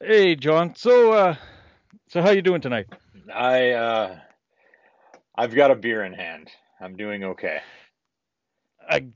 [0.00, 0.74] Hey, John.
[0.76, 1.36] So, uh,
[2.08, 2.86] so how you doing tonight?
[3.32, 4.18] I uh
[5.34, 6.50] I've got a beer in hand.
[6.80, 7.60] I'm doing okay.
[8.88, 9.06] I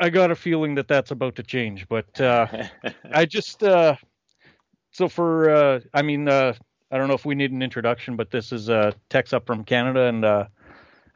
[0.00, 2.46] I got a feeling that that's about to change, but uh,
[3.12, 3.96] I just uh,
[4.92, 6.54] so for uh, I mean uh,
[6.90, 9.62] I don't know if we need an introduction, but this is uh, Tex up from
[9.62, 10.46] Canada, and uh,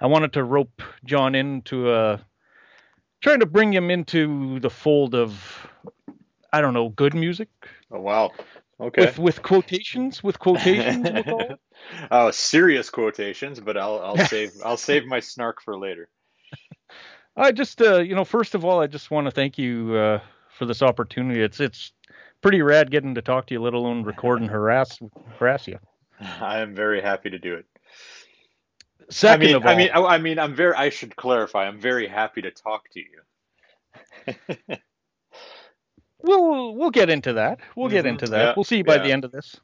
[0.02, 2.18] I wanted to rope John into uh,
[3.22, 5.66] trying to bring him into the fold of
[6.52, 7.48] I don't know good music
[7.90, 8.32] oh wow.
[8.80, 9.02] Okay.
[9.02, 11.08] with with quotations with quotations.
[11.26, 11.56] we'll
[12.10, 16.08] oh, serious quotations, but I'll I'll save I'll save my snark for later.
[17.36, 20.20] I just, uh, you know, first of all, I just want to thank you uh,
[20.56, 21.42] for this opportunity.
[21.42, 21.92] It's it's
[22.42, 25.00] pretty rad getting to talk to you, let alone record and harass
[25.38, 25.78] harass you.
[26.20, 27.66] I am very happy to do it.
[27.80, 30.74] I Second mean, of all, I mean, I I mean, I'm very.
[30.74, 31.66] I should clarify.
[31.66, 34.36] I'm very happy to talk to you.
[36.24, 37.60] we'll we'll get into that.
[37.76, 38.08] We'll get Mhm.
[38.10, 38.42] into that.
[38.42, 39.02] Yeah, We'll see by yeah.
[39.02, 39.60] the end of this.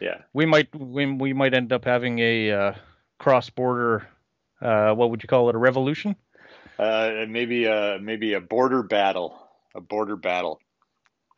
[0.00, 0.22] Yeah.
[0.32, 2.74] We might we, we might end up having a uh,
[3.18, 4.08] cross border.
[4.60, 5.54] Uh, what would you call it?
[5.54, 6.16] A revolution?
[6.78, 9.38] Uh, maybe a maybe a border battle.
[9.74, 10.60] A border battle.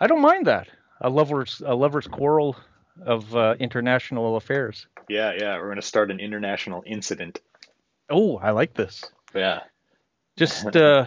[0.01, 0.69] I don't mind that.
[1.01, 2.57] A lovers a lovers quarrel
[3.05, 4.87] of uh, international affairs.
[5.09, 5.59] Yeah, yeah.
[5.59, 7.41] We're gonna start an international incident.
[8.09, 9.05] Oh, I like this.
[9.35, 9.61] Yeah.
[10.37, 11.07] Just uh,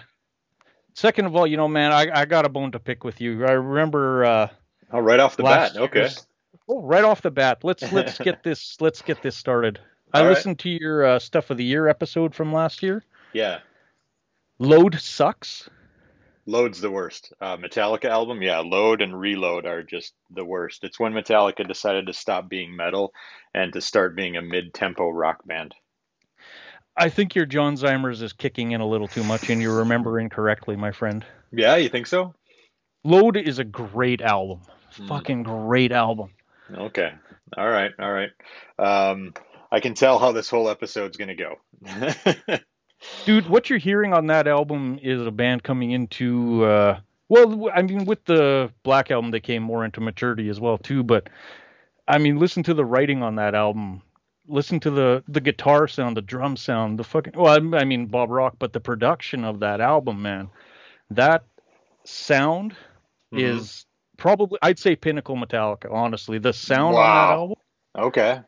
[0.97, 3.45] second of all, you know, man, I, I got a bone to pick with you.
[3.45, 4.47] I remember uh,
[4.91, 5.77] Oh, right off the bat.
[5.77, 5.99] Okay.
[5.99, 6.25] year's-
[6.69, 9.79] Oh, right off the bat, let's let's get this let's get this started.
[10.13, 10.31] I All right.
[10.31, 13.03] listened to your uh, stuff of the year episode from last year.
[13.31, 13.59] Yeah.
[14.59, 15.69] Load sucks.
[16.45, 17.31] Load's the worst.
[17.39, 20.83] Uh, Metallica album, yeah, Load and Reload are just the worst.
[20.83, 23.13] It's when Metallica decided to stop being metal
[23.53, 25.73] and to start being a mid-tempo rock band.
[26.97, 30.29] I think your John Zimers is kicking in a little too much, and you're remembering
[30.29, 31.23] correctly, my friend.
[31.51, 32.33] Yeah, you think so?
[33.03, 34.61] Load is a great album.
[34.95, 35.07] Hmm.
[35.07, 36.31] Fucking great album.
[36.73, 37.11] Okay.
[37.55, 37.91] All right.
[37.99, 38.31] All right.
[38.79, 39.33] Um,
[39.71, 41.55] I can tell how this whole episode's gonna go.
[43.25, 46.99] Dude, what you're hearing on that album is a band coming into uh
[47.30, 51.03] well, I mean with the Black album they came more into maturity as well too,
[51.03, 51.30] but
[52.07, 54.02] I mean listen to the writing on that album.
[54.47, 58.30] Listen to the the guitar sound, the drum sound, the fucking well, I mean Bob
[58.30, 60.49] Rock, but the production of that album, man.
[61.11, 61.43] That
[62.05, 62.75] sound
[63.33, 63.39] Mhm.
[63.39, 63.86] is
[64.17, 66.37] probably I'd say pinnacle Metallica, honestly.
[66.39, 67.31] The sound on that Wow.
[67.33, 67.57] album
[67.97, 68.41] Okay.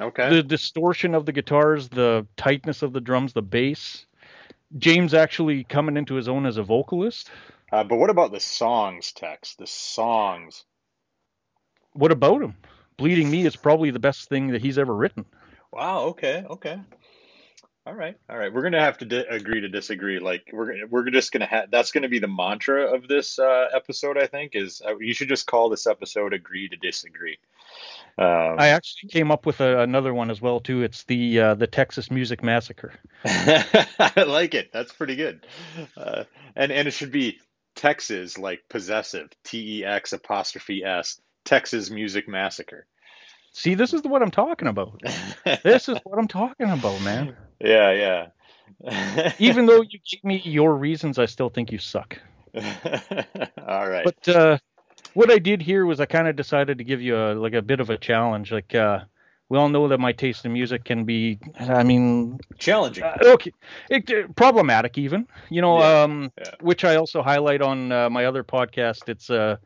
[0.00, 0.28] Okay.
[0.30, 4.06] the distortion of the guitars, the tightness of the drums, the bass.
[4.76, 7.30] James actually coming into his own as a vocalist.
[7.72, 9.54] Uh, but what about the songs, Tex?
[9.56, 10.64] The songs.
[11.94, 12.54] What about him?
[12.98, 15.24] Bleeding Me is probably the best thing that he's ever written.
[15.72, 16.00] Wow.
[16.06, 16.44] Okay.
[16.50, 16.78] Okay.
[17.86, 18.16] All right.
[18.28, 18.52] All right.
[18.52, 20.18] We're gonna have to di- agree to disagree.
[20.18, 21.70] Like we're we're just gonna have.
[21.70, 24.18] That's gonna be the mantra of this uh, episode.
[24.18, 27.38] I think is uh, you should just call this episode "Agree to Disagree."
[28.18, 30.82] Um, I actually came up with a, another one as well too.
[30.82, 32.92] It's the uh, the Texas Music Massacre.
[33.24, 34.70] I like it.
[34.70, 35.46] That's pretty good.
[35.96, 36.24] Uh,
[36.56, 37.38] and and it should be
[37.74, 39.30] Texas like possessive.
[39.44, 41.20] T E X apostrophe S.
[41.44, 42.86] Tex's Music Massacre.
[43.52, 45.00] See, this is what I'm talking about.
[45.62, 47.34] This is what I'm talking about, man.
[47.60, 48.28] Yeah,
[48.84, 49.32] yeah.
[49.38, 52.18] Even though you gave me your reasons, I still think you suck.
[52.54, 54.04] All right.
[54.04, 54.58] But uh,
[55.14, 57.62] what I did here was I kind of decided to give you a like a
[57.62, 58.52] bit of a challenge.
[58.52, 59.00] Like uh,
[59.48, 63.04] we all know that my taste in music can be, I mean, Challenging.
[63.04, 63.52] uh, okay,
[63.90, 65.26] it, uh, problematic even.
[65.48, 66.50] You know, Yeah, um, yeah.
[66.60, 69.08] which I also highlight on uh, my other podcast.
[69.08, 69.56] It's uh,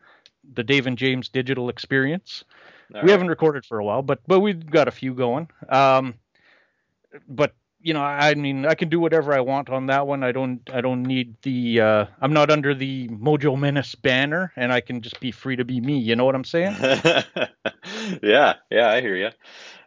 [0.55, 2.45] the Dave and James Digital Experience.
[2.95, 3.11] All we right.
[3.11, 5.49] haven't recorded for a while, but but we've got a few going.
[5.69, 6.15] Um,
[7.29, 10.23] but you know, I mean, I can do whatever I want on that one.
[10.23, 14.73] I don't I don't need the uh, I'm not under the Mojo Menace banner, and
[14.73, 15.99] I can just be free to be me.
[15.99, 16.77] You know what I'm saying?
[18.23, 19.31] yeah, yeah, I hear you.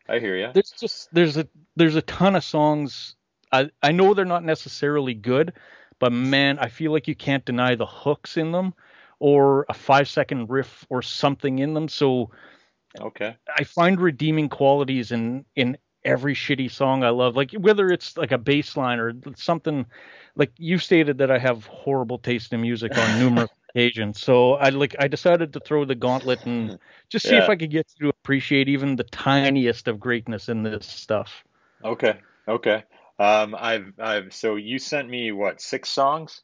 [0.09, 0.49] I hear you.
[0.53, 3.15] There's just there's a there's a ton of songs.
[3.51, 5.53] I I know they're not necessarily good,
[5.99, 8.73] but man, I feel like you can't deny the hooks in them,
[9.19, 11.87] or a five second riff or something in them.
[11.87, 12.31] So
[12.99, 13.35] Okay.
[13.57, 17.35] I find redeeming qualities in in every shitty song I love.
[17.35, 19.85] Like whether it's like a bass line or something
[20.35, 24.21] like you stated that I have horrible taste in music on numerous occasions.
[24.21, 26.79] So I like I decided to throw the gauntlet and
[27.09, 30.63] just see if I could get you to appreciate even the tiniest of greatness in
[30.63, 31.43] this stuff.
[31.83, 32.19] Okay.
[32.47, 32.83] Okay.
[33.19, 36.41] Um, I've I've so you sent me what six songs?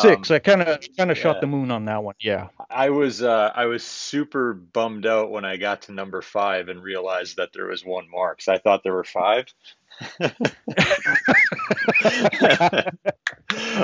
[0.00, 0.30] Six.
[0.30, 1.22] Um, I kind of kind of yeah.
[1.22, 2.14] shot the moon on that one.
[2.18, 2.48] Yeah.
[2.70, 6.82] I was uh, I was super bummed out when I got to number five and
[6.82, 9.46] realized that there was one more because I thought there were five.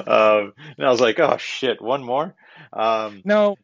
[0.07, 2.35] um, and I was like, oh shit, one more.
[2.73, 3.57] Um, Now,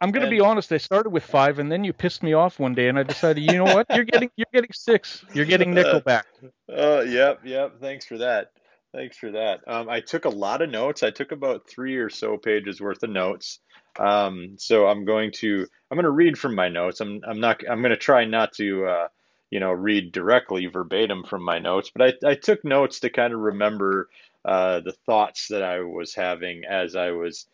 [0.00, 0.72] I'm gonna And- be honest.
[0.72, 3.44] I started with five, and then you pissed me off one day, and I decided,
[3.44, 3.86] you know what?
[3.90, 5.24] You're getting you're getting six.
[5.32, 6.24] You're getting Nickelback.
[6.68, 7.80] Uh, yep, yep.
[7.80, 8.50] Thanks for that.
[8.94, 9.60] Thanks for that.
[9.66, 11.02] Um, I took a lot of notes.
[11.02, 13.60] I took about three or so pages worth of notes.
[13.98, 17.00] Um, so I'm going to I'm going to read from my notes.
[17.00, 19.08] I'm I'm not I'm going to try not to uh,
[19.50, 23.34] you know read directly verbatim from my notes, but I I took notes to kind
[23.34, 24.08] of remember
[24.44, 27.46] uh, the thoughts that I was having as I was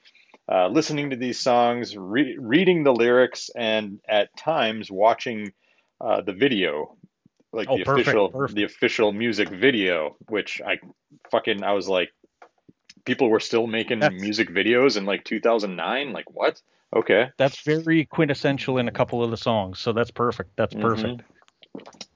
[0.51, 5.53] uh, listening to these songs, re- reading the lyrics, and at times watching
[6.01, 6.97] uh, the video,
[7.55, 8.57] like Oh, the perfect, official perfect.
[8.57, 10.79] the official music video, which I
[11.31, 12.11] fucking I was like,
[13.05, 16.13] people were still making That's- music videos in like 2009.
[16.13, 16.61] Like what?
[16.95, 17.31] Okay.
[17.39, 19.79] That's very quintessential in a couple of the songs.
[19.81, 20.51] So that's perfect.
[20.57, 20.81] That's Mhm.
[20.81, 21.23] perfect.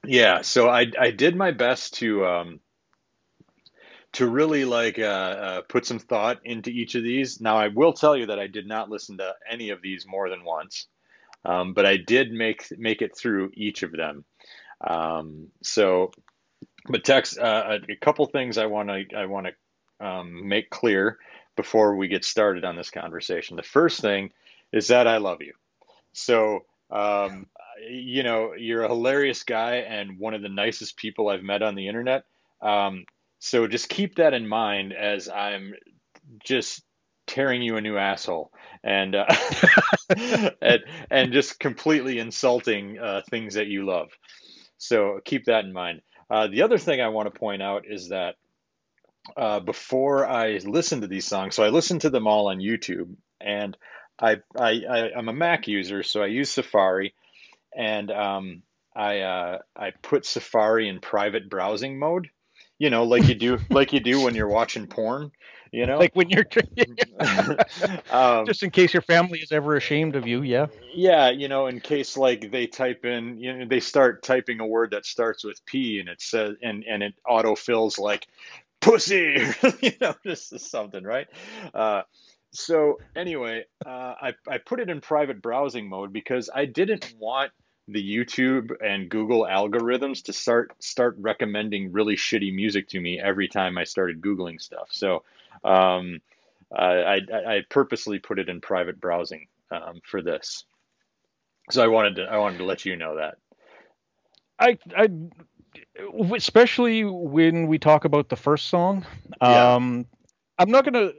[0.05, 2.59] Yeah, so I I did my best to um
[4.13, 7.39] to really like uh, uh put some thought into each of these.
[7.41, 10.29] Now I will tell you that I did not listen to any of these more
[10.29, 10.87] than once.
[11.45, 14.25] Um, but I did make make it through each of them.
[14.85, 16.11] Um, so
[16.87, 20.69] but Tex, uh, a, a couple things I want to I want to um, make
[20.69, 21.17] clear
[21.55, 23.57] before we get started on this conversation.
[23.57, 24.31] The first thing
[24.71, 25.53] is that I love you.
[26.13, 26.61] So,
[26.91, 27.47] um,
[27.89, 31.75] you know, you're a hilarious guy and one of the nicest people I've met on
[31.75, 32.23] the internet.
[32.61, 33.05] Um,
[33.39, 35.73] so just keep that in mind as I'm
[36.43, 36.83] just
[37.27, 38.51] tearing you a new asshole
[38.83, 39.25] and uh,
[40.61, 40.81] and,
[41.11, 44.09] and just completely insulting uh, things that you love.
[44.79, 46.01] So keep that in mind.
[46.29, 48.35] Uh, the other thing I want to point out is that
[49.37, 53.15] uh, before I listen to these songs, so I listen to them all on YouTube,
[53.39, 53.77] and
[54.19, 57.13] I, I, I I'm a Mac user, so I use Safari,
[57.75, 58.63] and um,
[58.95, 62.29] I uh, I put Safari in private browsing mode,
[62.79, 65.31] you know, like you do like you do when you're watching porn,
[65.71, 65.97] you know.
[65.97, 66.45] Like when you're
[68.09, 70.41] um, just in case your family is ever ashamed of you.
[70.41, 70.67] Yeah.
[70.93, 74.65] yeah, you know, in case like they type in, you know, they start typing a
[74.65, 78.27] word that starts with P and it says, and, and it autofills like
[78.81, 79.37] pussy,
[79.81, 81.27] you know, this is something, right?
[81.73, 82.01] Uh,
[82.51, 87.51] so anyway, uh, I, I put it in private browsing mode because I didn't want
[87.87, 93.47] the YouTube and Google algorithms to start start recommending really shitty music to me every
[93.47, 94.89] time I started Googling stuff.
[94.91, 95.23] So
[95.63, 96.19] um,
[96.75, 100.65] I, I, I purposely put it in private browsing um, for this.
[101.71, 103.35] So I wanted to I wanted to let you know that.
[104.59, 105.09] I, I,
[106.35, 109.05] especially when we talk about the first song.
[109.41, 109.75] Yeah.
[109.75, 110.05] Um,
[110.57, 111.11] I'm not gonna,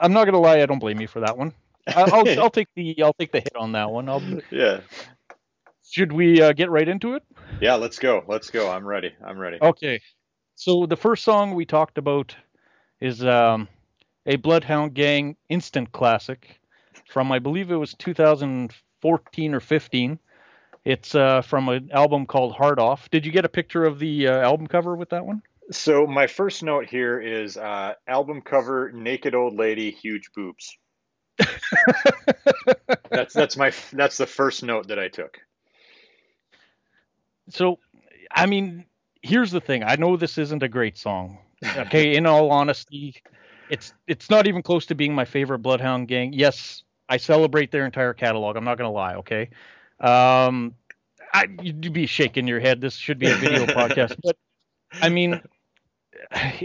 [0.00, 0.62] I'm not gonna lie.
[0.62, 1.52] I don't blame you for that one.
[1.88, 4.08] I'll, I'll take the, I'll take the hit on that one.
[4.08, 4.80] I'll, Yeah.
[5.86, 7.22] should we uh, get right into it?
[7.60, 8.24] Yeah, let's go.
[8.26, 8.70] Let's go.
[8.70, 9.12] I'm ready.
[9.24, 9.58] I'm ready.
[9.60, 10.00] Okay.
[10.54, 12.34] So the first song we talked about
[13.04, 13.68] is um,
[14.24, 16.58] a Bloodhound Gang instant classic
[17.06, 20.18] from I believe it was 2014 or 15.
[20.86, 23.10] It's uh, from an album called Hard Off.
[23.10, 25.42] Did you get a picture of the uh, album cover with that one?
[25.70, 30.76] So my first note here is uh, album cover: naked old lady, huge boobs.
[33.10, 35.38] That's that's my that's the first note that I took.
[37.48, 37.78] So,
[38.30, 38.86] I mean,
[39.22, 39.84] here's the thing.
[39.84, 41.38] I know this isn't a great song.
[41.76, 43.14] Okay, in all honesty,
[43.68, 46.32] it's it's not even close to being my favorite Bloodhound Gang.
[46.32, 48.56] Yes, I celebrate their entire catalog.
[48.56, 49.14] I'm not gonna lie.
[49.16, 49.50] Okay,
[50.00, 50.74] um,
[51.32, 52.80] I, you'd be shaking your head.
[52.80, 54.36] This should be a video podcast, but
[55.00, 55.40] I mean,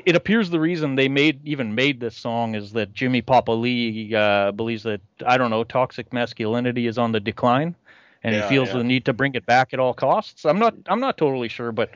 [0.06, 4.14] it appears the reason they made even made this song is that Jimmy Pop Ali
[4.16, 7.76] uh, believes that I don't know toxic masculinity is on the decline,
[8.24, 8.74] and Yeah, he feels yeah.
[8.74, 10.46] the need to bring it back at all costs.
[10.46, 11.92] I'm not I'm not totally sure, but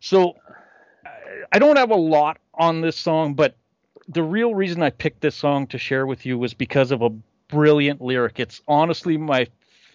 [0.00, 0.34] so
[1.52, 3.56] I- don't have a lot on this song, but
[4.08, 7.10] the real reason I picked this song to share with you was because of a
[7.48, 8.40] brilliant lyric.
[8.40, 9.46] It's honestly my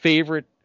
[0.01, 0.45] favorite.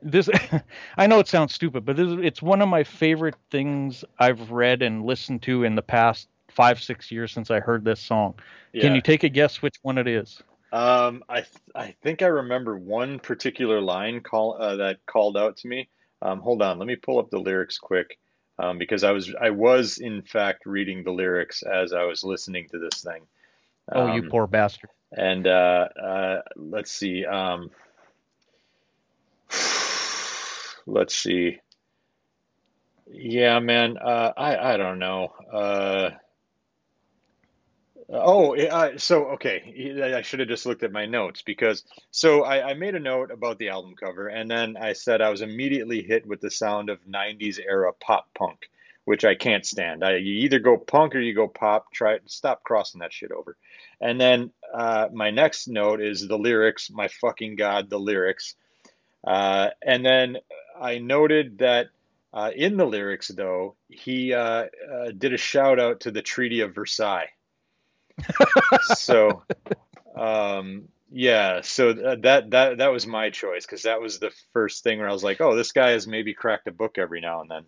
[0.00, 0.30] This
[0.96, 4.80] I know it sounds stupid, but this, it's one of my favorite things I've read
[4.80, 8.34] and listened to in the past five six years since I heard this song.
[8.72, 8.82] Yeah.
[8.82, 10.40] Can you take a guess which one it is?
[10.72, 15.56] Um, I th I think I remember one particular line call uh, that called out
[15.58, 15.88] to me.
[16.20, 18.18] Um, hold on, let me pull up the lyrics quick,
[18.58, 22.68] um, because I was I was in fact reading the lyrics as I was listening
[22.70, 23.22] to this thing.
[23.92, 24.90] Oh, you Um, poor bastard.
[25.12, 27.24] And uh, uh, let's see.
[27.24, 27.70] Um,
[30.86, 31.60] let's see.
[33.10, 33.96] Yeah, man.
[33.96, 35.32] Uh, I I don't know.
[38.10, 40.12] Oh, uh, so okay.
[40.16, 43.30] I should have just looked at my notes because so I, I made a note
[43.30, 46.88] about the album cover, and then I said I was immediately hit with the sound
[46.88, 48.70] of '90s era pop punk,
[49.04, 50.02] which I can't stand.
[50.02, 51.92] I you either go punk or you go pop.
[51.92, 53.58] Try stop crossing that shit over.
[54.00, 56.90] And then uh, my next note is the lyrics.
[56.90, 58.54] My fucking god, the lyrics.
[59.22, 60.38] Uh, and then
[60.80, 61.88] I noted that
[62.32, 66.60] uh, in the lyrics, though, he uh, uh, did a shout out to the Treaty
[66.60, 67.28] of Versailles.
[68.94, 69.42] So,
[70.16, 74.98] um, yeah, so that that that was my choice because that was the first thing
[74.98, 77.50] where I was like, oh, this guy has maybe cracked a book every now and
[77.50, 77.64] then.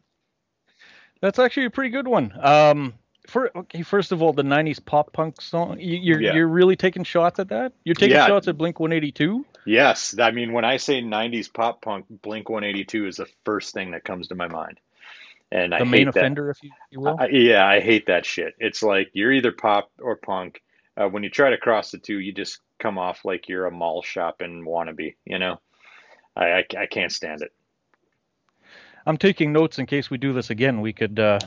[1.20, 2.32] That's actually a pretty good one.
[2.38, 2.94] Um,
[3.26, 5.78] for okay, first of all, the '90s pop punk song.
[5.80, 6.34] You, are yeah.
[6.34, 7.72] you're really taking shots at that.
[7.84, 8.26] You're taking yeah.
[8.26, 9.44] shots at Blink 182.
[9.66, 13.92] Yes, I mean when I say '90s pop punk, Blink 182 is the first thing
[13.92, 14.80] that comes to my mind.
[15.52, 16.50] And the I main offender, that.
[16.50, 17.16] if you, you will.
[17.18, 18.54] I, yeah, I hate that shit.
[18.58, 20.62] It's like you're either pop or punk.
[20.96, 23.70] Uh, when you try to cross the two, you just come off like you're a
[23.70, 25.16] mall shopping wannabe.
[25.24, 25.60] You know,
[26.36, 27.52] I, I, I can't stand it.
[29.06, 30.80] I'm taking notes in case we do this again.
[30.80, 31.40] We could uh,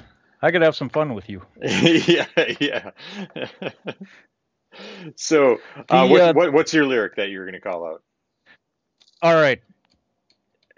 [0.43, 1.41] I could have some fun with you.
[1.61, 2.25] yeah,
[2.59, 2.91] yeah.
[5.15, 5.57] so,
[5.89, 8.03] uh, the, what, uh, what, what's your lyric that you're going to call out?
[9.21, 9.61] All right.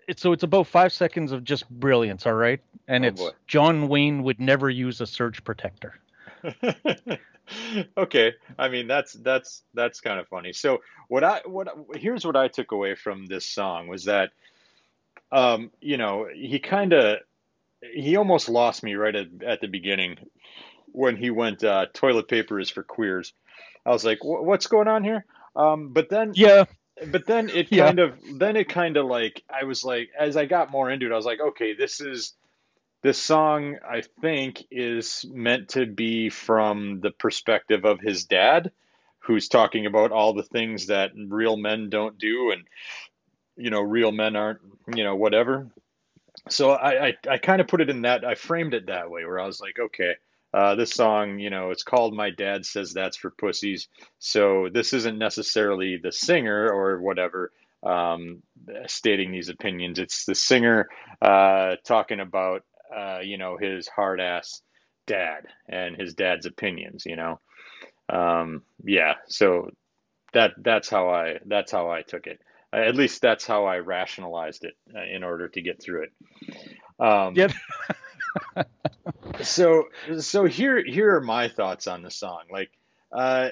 [0.07, 2.61] It's, so it's about five seconds of just brilliance, all right?
[2.87, 3.29] And oh, it's boy.
[3.47, 5.99] John Wayne would never use a surge protector.
[7.97, 10.53] okay, I mean that's that's that's kind of funny.
[10.53, 14.31] So what I what here's what I took away from this song was that,
[15.31, 17.19] um, you know, he kind of
[17.81, 20.17] he almost lost me right at, at the beginning
[20.87, 23.33] when he went uh, toilet paper is for queers.
[23.85, 25.25] I was like, what's going on here?
[25.55, 26.65] Um, but then yeah,
[27.07, 27.85] but then it yeah.
[27.85, 31.05] kind of then it kind of like I was like as I got more into
[31.05, 32.33] it, I was like, okay, this is
[33.01, 38.71] this song I think is meant to be from the perspective of his dad,
[39.19, 42.63] who's talking about all the things that real men don't do and
[43.57, 44.59] you know real men aren't
[44.93, 45.71] you know whatever
[46.49, 49.25] so I, I, I kind of put it in that I framed it that way
[49.25, 50.15] where I was like, okay,
[50.55, 54.93] uh, this song, you know, it's called "My Dad Says That's for Pussies," so this
[54.93, 57.51] isn't necessarily the singer or whatever
[57.83, 58.41] um,
[58.87, 59.99] stating these opinions.
[59.99, 60.87] It's the singer
[61.21, 62.63] uh, talking about,
[62.95, 64.61] uh, you know, his hard ass
[65.07, 67.05] dad and his dad's opinions.
[67.05, 67.39] You know,
[68.07, 69.15] um, yeah.
[69.27, 69.71] So
[70.33, 72.39] that that's how I that's how I took it.
[72.73, 76.13] At least that's how I rationalized it uh, in order to get through it.
[76.99, 77.51] Um, yep.
[79.41, 79.85] so
[80.19, 82.43] so here here are my thoughts on the song.
[82.51, 82.71] Like,
[83.11, 83.49] uh,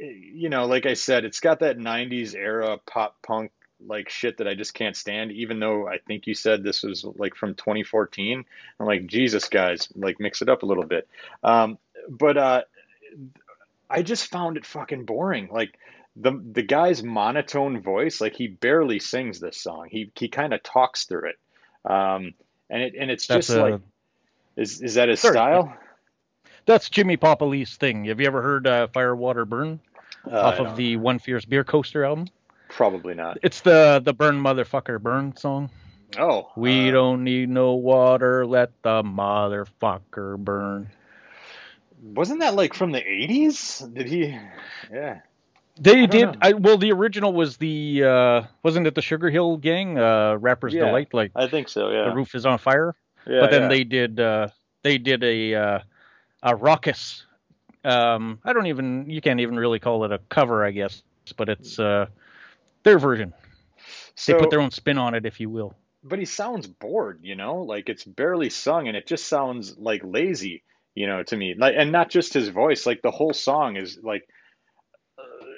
[0.00, 3.52] you know, like I said, it's got that '90s era pop punk
[3.86, 5.32] like shit that I just can't stand.
[5.32, 8.44] Even though I think you said this was like from 2014,
[8.78, 11.08] I'm like, Jesus, guys, like mix it up a little bit.
[11.42, 11.78] Um,
[12.08, 12.62] but uh,
[13.88, 15.48] I just found it fucking boring.
[15.52, 15.78] Like
[16.16, 19.88] the the guy's monotone voice, like he barely sings this song.
[19.90, 21.38] He he kind of talks through it,
[21.90, 22.34] um,
[22.70, 23.80] and it and it's That's just a, like,
[24.56, 25.76] is is that his sorry, style?
[26.66, 28.04] That's Jimmy Papa thing.
[28.04, 29.80] Have you ever heard uh, "Fire Water Burn"
[30.30, 32.28] uh, off of the One Fierce Beer Coaster album?
[32.68, 33.38] Probably not.
[33.42, 35.70] It's the the Burn Motherfucker Burn song.
[36.18, 38.46] Oh, we uh, don't need no water.
[38.46, 40.90] Let the motherfucker burn.
[42.02, 43.92] Wasn't that like from the '80s?
[43.92, 44.38] Did he?
[44.92, 45.20] Yeah.
[45.80, 46.36] They I did.
[46.42, 50.74] I, well, the original was the uh, wasn't it the Sugar Hill Gang, uh, Rapper's
[50.74, 51.14] yeah, Delight?
[51.14, 51.90] Like I think so.
[51.90, 52.04] Yeah.
[52.04, 52.94] The roof is on fire.
[53.26, 53.40] Yeah.
[53.40, 53.68] But then yeah.
[53.68, 54.20] they did.
[54.20, 54.48] Uh,
[54.82, 55.78] they did a uh,
[56.42, 57.24] a raucous.
[57.84, 59.08] Um, I don't even.
[59.08, 61.02] You can't even really call it a cover, I guess,
[61.36, 62.06] but it's uh,
[62.82, 63.32] their version.
[64.14, 65.74] So, they put their own spin on it, if you will.
[66.04, 70.02] But he sounds bored, you know, like it's barely sung, and it just sounds like
[70.04, 70.62] lazy,
[70.94, 71.54] you know, to me.
[71.56, 72.86] Like, and not just his voice.
[72.86, 74.28] Like the whole song is like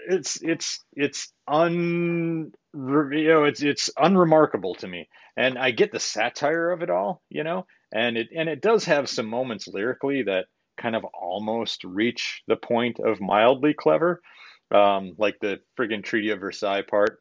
[0.09, 5.09] it's it's it's un you know it's it's unremarkable to me.
[5.37, 8.85] And i get the satire of it all you know and it and it does
[8.85, 10.47] have some moments lyrically that
[10.77, 14.21] kind of almost reach the point of mildly clever
[14.73, 17.21] um, like the friggin treaty of versailles part.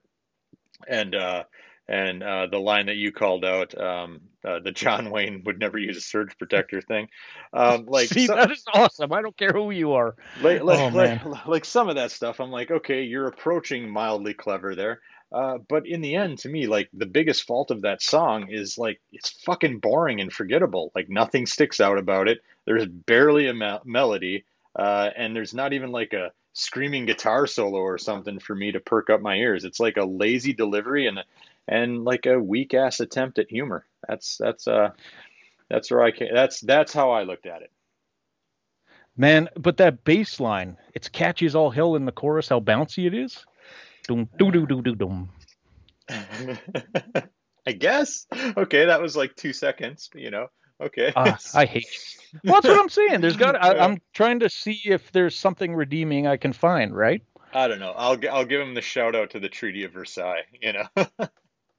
[0.88, 1.44] And uh
[1.88, 5.78] and uh, the line that you called out, um, uh, the John Wayne would never
[5.78, 7.10] use a surge protector thing.
[7.52, 9.12] Um, like See, some, that is awesome.
[9.12, 10.16] I don't care who you are.
[10.42, 14.34] Like, like, oh, like, like, some of that stuff, I'm like, okay, you're approaching mildly
[14.34, 15.02] clever there.
[15.34, 18.78] Uh, but in the end, to me, like the biggest fault of that song is
[18.78, 20.92] like it's fucking boring and forgettable.
[20.94, 22.42] Like nothing sticks out about it.
[22.66, 27.80] There's barely a me- melody, uh, and there's not even like a screaming guitar solo
[27.80, 29.66] or something for me to perk up my ears.
[29.66, 31.20] It's like a lazy delivery and
[31.68, 33.86] and like a weak ass attempt at humor.
[34.08, 34.92] That's that's uh
[35.70, 37.72] that's where I can that's that's how I looked at it.
[39.16, 43.06] Man, but that bass line, it's catchy as all hell in the chorus, how bouncy
[43.06, 43.46] it is.
[44.08, 45.30] Doom doo doo doo doo doom.
[47.66, 48.26] I guess.
[48.58, 50.48] Okay, that was like two seconds, you know.
[50.82, 51.14] Okay.
[51.16, 52.40] Uh, I hate you.
[52.44, 53.22] Well, that's what I'm saying.
[53.22, 53.56] There's got.
[53.64, 57.22] I, I'm trying to see if there's something redeeming I can find, right?
[57.54, 57.94] I don't know.
[57.96, 60.44] I'll I'll give him the shout out to the Treaty of Versailles.
[60.60, 60.88] You know,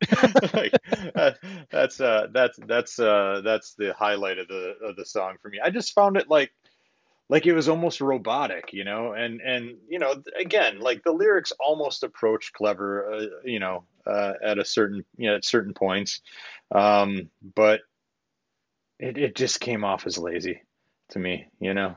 [0.54, 0.74] like
[1.14, 1.30] uh,
[1.70, 5.60] that's uh that's that's uh that's the highlight of the of the song for me.
[5.62, 6.50] I just found it like
[7.28, 11.52] like it was almost robotic, you know, and and you know again like the lyrics
[11.58, 16.20] almost approach clever, uh, you know, uh, at a certain you know at certain points,
[16.74, 17.80] um, but
[18.98, 20.62] it it just came off as lazy
[21.10, 21.94] to me, you know.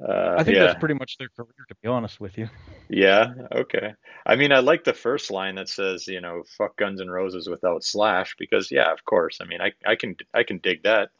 [0.00, 0.66] Uh, I think yeah.
[0.66, 2.48] that's pretty much their career, to be honest with you.
[2.88, 3.94] Yeah, okay.
[4.24, 7.48] I mean, I like the first line that says, you know, fuck Guns N' Roses
[7.48, 9.38] without Slash because yeah, of course.
[9.40, 11.10] I mean, I I can I can dig that,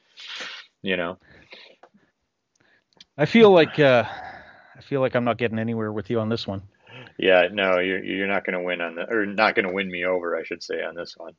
[0.83, 1.19] you know.
[3.19, 4.05] I feel like uh,
[4.77, 6.63] I feel like I'm not getting anywhere with you on this one.
[7.19, 9.91] Yeah, no, you're you're not going to win on the or not going to win
[9.91, 11.35] me over, I should say, on this one.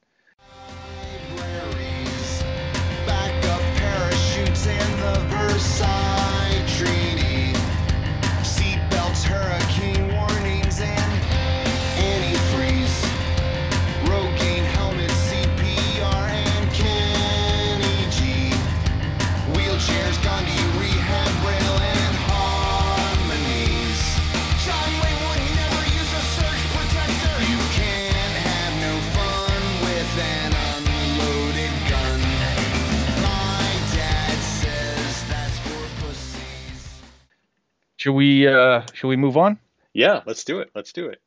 [38.08, 39.60] Should we uh, should we move on?
[39.92, 40.70] Yeah, let's do it.
[40.74, 41.20] Let's do it.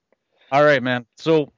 [0.51, 1.05] All right, man.
[1.19, 1.53] So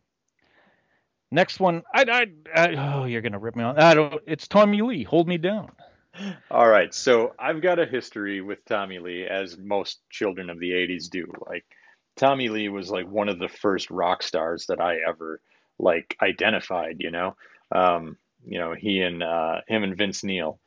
[1.31, 3.79] next one, I, I, I oh, you're gonna rip me on.
[3.79, 4.21] I don't.
[4.27, 5.05] It's Tommy Lee.
[5.05, 5.71] Hold me down.
[6.51, 10.73] All right, so I've got a history with Tommy Lee, as most children of the
[10.73, 11.33] '80s do.
[11.49, 11.67] Like,
[12.17, 15.41] Tommy Lee was like one of the first rock stars that I ever
[15.79, 16.97] like identified.
[16.99, 17.37] You know,
[17.71, 20.59] um, you know, he and uh, him and Vince Neil,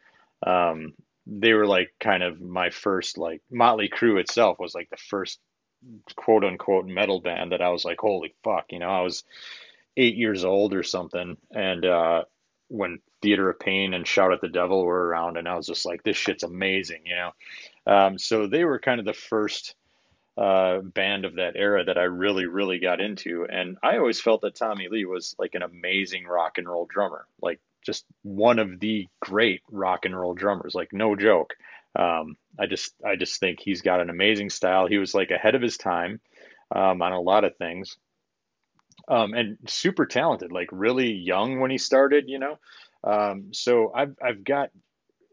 [0.48, 0.94] um,
[1.28, 5.40] they were like kind of my first like Motley Crue itself was like the first
[6.16, 9.24] quote unquote metal band that I was like, holy fuck, you know, I was
[9.98, 12.24] eight years old or something, and uh,
[12.68, 15.86] when Theater of Pain and Shout at the Devil were around, and I was just
[15.86, 17.32] like, this shit's amazing, you know.
[17.88, 19.76] Um, so they were kind of the first
[20.38, 24.42] uh, band of that era that I really, really got into, and I always felt
[24.42, 28.80] that Tommy Lee was like an amazing rock and roll drummer, like just one of
[28.80, 31.54] the great rock and roll drummers, like no joke.
[31.98, 34.88] Um, I just, I just think he's got an amazing style.
[34.88, 36.20] He was like ahead of his time
[36.76, 37.98] um, on a lot of things
[39.08, 42.58] um, and super talented, like really young when he started, you know.
[43.04, 44.70] Um, so I've I've got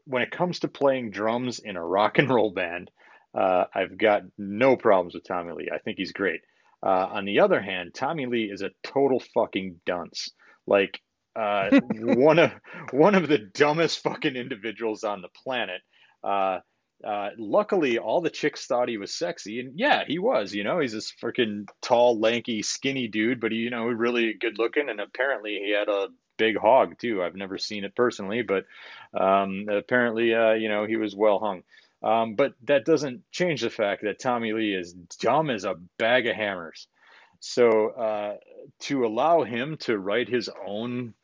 [0.05, 2.91] when it comes to playing drums in a rock and roll band,
[3.35, 5.71] uh, I've got no problems with Tommy Lee.
[5.73, 6.41] I think he's great.
[6.85, 10.31] Uh, on the other hand, Tommy Lee is a total fucking dunce.
[10.67, 11.01] Like
[11.37, 12.53] uh, one of
[12.91, 15.81] one of the dumbest fucking individuals on the planet.
[16.23, 16.61] Uh,
[17.05, 20.55] uh, luckily, all the chicks thought he was sexy, and yeah, he was.
[20.55, 24.59] You know, he's this freaking tall, lanky, skinny dude, but he, you know, really good
[24.59, 27.23] looking, and apparently he had a big hog too.
[27.23, 28.67] I've never seen it personally, but
[29.19, 31.63] um, apparently, uh, you know, he was well hung.
[32.03, 36.27] Um, but that doesn't change the fact that Tommy Lee is dumb as a bag
[36.27, 36.89] of hammers.
[37.39, 38.37] So uh,
[38.83, 41.15] to allow him to write his own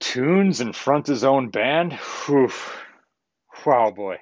[0.00, 2.50] tunes and front of his own band, whew,
[3.64, 4.16] wow, boy,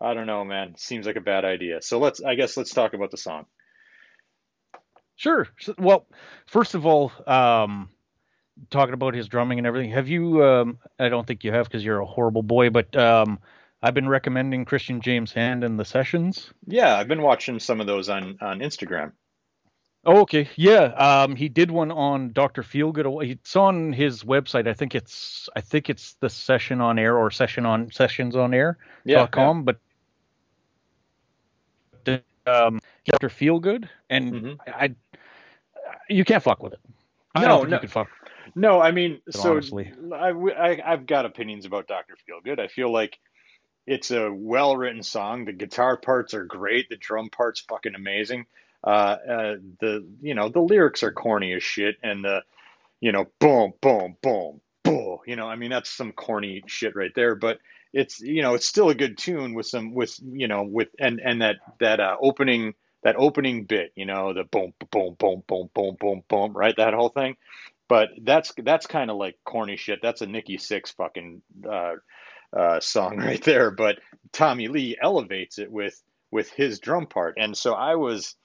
[0.00, 0.74] I don't know, man.
[0.76, 1.82] Seems like a bad idea.
[1.82, 3.46] So let's, I guess, let's talk about the song.
[5.16, 5.46] Sure.
[5.78, 6.06] Well,
[6.46, 7.90] first of all, um,
[8.70, 10.42] talking about his drumming and everything, have you?
[10.42, 13.38] Um, I don't think you have because you're a horrible boy, but um,
[13.82, 16.50] I've been recommending Christian James Hand and the sessions.
[16.66, 19.12] Yeah, I've been watching some of those on on Instagram.
[20.04, 20.48] Oh, okay.
[20.56, 20.84] Yeah.
[20.84, 22.62] Um, he did one on Dr.
[22.62, 23.30] Feelgood.
[23.30, 24.66] It's on his website.
[24.66, 28.54] I think it's I think it's the session on air or session on sessions on
[28.54, 29.64] air Yeah, dot com.
[29.64, 29.78] But
[32.46, 33.28] um, Dr.
[33.28, 34.58] Feelgood, and Mhm.
[34.66, 34.94] I, I,
[36.08, 36.80] you can't fuck with it.
[37.34, 37.88] I No, don't think no.
[37.88, 38.08] fuck.
[38.56, 39.92] No, I mean, so honestly.
[40.12, 42.16] I, I, I've got opinions about Dr.
[42.28, 42.58] Feelgood.
[42.58, 43.18] I feel like
[43.86, 45.44] it's a well written song.
[45.44, 46.88] The guitar parts are great.
[46.88, 48.46] The drum parts fucking amazing.
[48.82, 52.42] Uh, uh, the you know the lyrics are corny as shit, and the
[53.00, 55.18] you know boom boom boom boom.
[55.26, 57.34] You know, I mean that's some corny shit right there.
[57.34, 57.58] But
[57.92, 61.20] it's you know it's still a good tune with some with you know with and
[61.24, 63.92] and that that uh, opening that opening bit.
[63.96, 66.52] You know the boom boom boom boom boom boom boom.
[66.56, 67.36] Right, that whole thing.
[67.88, 70.00] But that's that's kind of like corny shit.
[70.02, 71.94] That's a Nikki Sixx fucking uh,
[72.56, 73.70] uh, song right there.
[73.70, 73.98] But
[74.32, 77.34] Tommy Lee elevates it with with his drum part.
[77.38, 78.36] And so I was,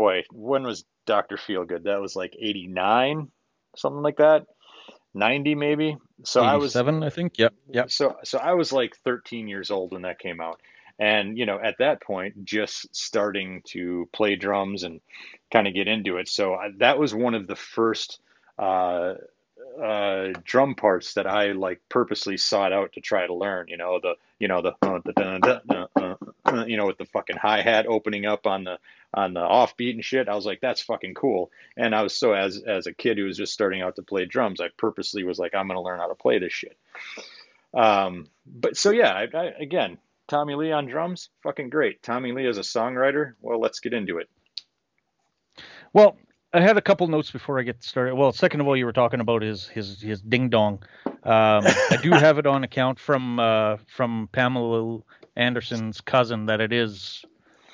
[0.00, 1.84] boy, when was Doctor Feelgood?
[1.84, 3.30] That was like '89,
[3.76, 4.46] something like that,
[5.12, 5.98] '90 maybe.
[6.24, 7.38] So I was seven, I think.
[7.38, 7.54] Yep.
[7.68, 7.90] Yep.
[7.90, 10.58] so so I was like 13 years old when that came out,
[10.98, 15.02] and you know at that point just starting to play drums and
[15.52, 18.20] kind of get into it so I, that was one of the first
[18.58, 19.14] uh,
[19.82, 23.68] uh, drum parts that I like purposely sought out to try to learn.
[23.68, 26.29] You know the you know the, uh, the dun, dun, dun, uh, uh,
[26.66, 28.78] you know with the fucking hi hat opening up on the
[29.12, 30.28] on the offbeat and shit.
[30.28, 31.50] I was like that's fucking cool.
[31.76, 34.24] And I was so as as a kid who was just starting out to play
[34.26, 36.76] drums, I purposely was like I'm gonna learn how to play this shit.
[37.74, 42.02] Um, but so yeah, I, I, again, Tommy Lee on drums, fucking great.
[42.02, 44.28] Tommy Lee as a songwriter, well, let's get into it.
[45.92, 46.16] Well,
[46.52, 48.14] I had a couple notes before I get started.
[48.14, 50.82] Well, second of all, you were talking about his his his ding dong.
[51.06, 55.00] Um, I do have it on account from uh, from Pamela
[55.36, 57.24] Anderson's cousin that it is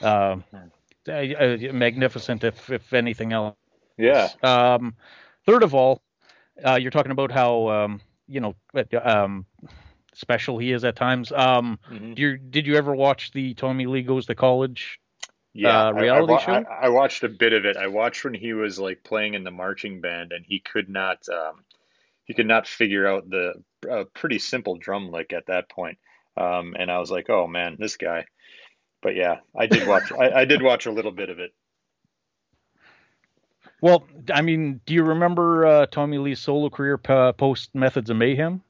[0.01, 0.37] uh,
[1.07, 3.57] magnificent, if if anything else.
[3.97, 4.29] Yeah.
[4.43, 4.95] Um,
[5.47, 6.03] third of all,
[6.65, 8.55] uh, you're talking about how um, you know
[9.03, 9.47] um,
[10.15, 11.33] special he is at times.
[11.33, 12.15] Um, Mhm.
[12.15, 14.99] do you, did you ever watch the Tommy Lee Goes to College?
[15.53, 16.53] Yeah, uh, I- I reality show?
[16.53, 17.77] I, I watched a bit of it.
[17.77, 21.27] I watched when he was like playing in the marching band, and he could not,
[21.29, 21.65] um,
[22.25, 23.55] he could not figure out the
[23.91, 25.99] uh, pretty simple drum lick at that point.
[26.37, 28.27] Um, and I was like, oh man, this guy.
[29.03, 30.11] But yeah, I did watch.
[30.13, 31.53] I, I did watch a little bit of it.
[33.81, 38.17] Well, I mean, do you remember uh, Tommy Lee's solo career p- post Methods of
[38.17, 38.63] Mayhem?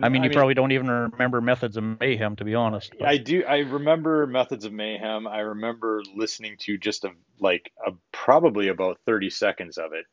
[0.00, 2.92] I mean, you probably don't even remember Methods of Mayhem, to be honest.
[2.98, 3.44] but- I do.
[3.44, 5.26] I remember Methods of Mayhem.
[5.26, 7.10] I remember listening to just a
[7.40, 10.04] like a, probably about thirty seconds of it,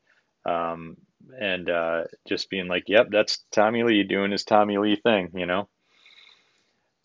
[0.49, 0.97] um,
[1.39, 5.45] and uh, just being like, "Yep, that's Tommy Lee doing his Tommy Lee thing," you
[5.45, 5.67] know.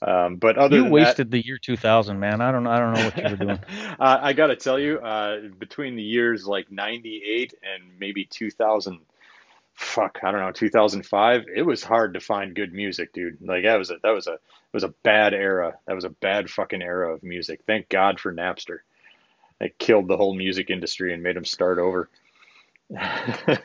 [0.02, 2.40] Um, but other you wasted the year 2000, man.
[2.40, 3.58] I don't, I don't know what you were doing.
[3.98, 9.00] uh, I got to tell you, uh, between the years like '98 and maybe 2000,
[9.74, 13.38] fuck, I don't know, 2005, it was hard to find good music, dude.
[13.42, 15.74] Like that was a that was a it was a bad era.
[15.86, 17.60] That was a bad fucking era of music.
[17.66, 18.78] Thank God for Napster.
[19.60, 22.08] It killed the whole music industry and made them start over.
[22.88, 23.60] but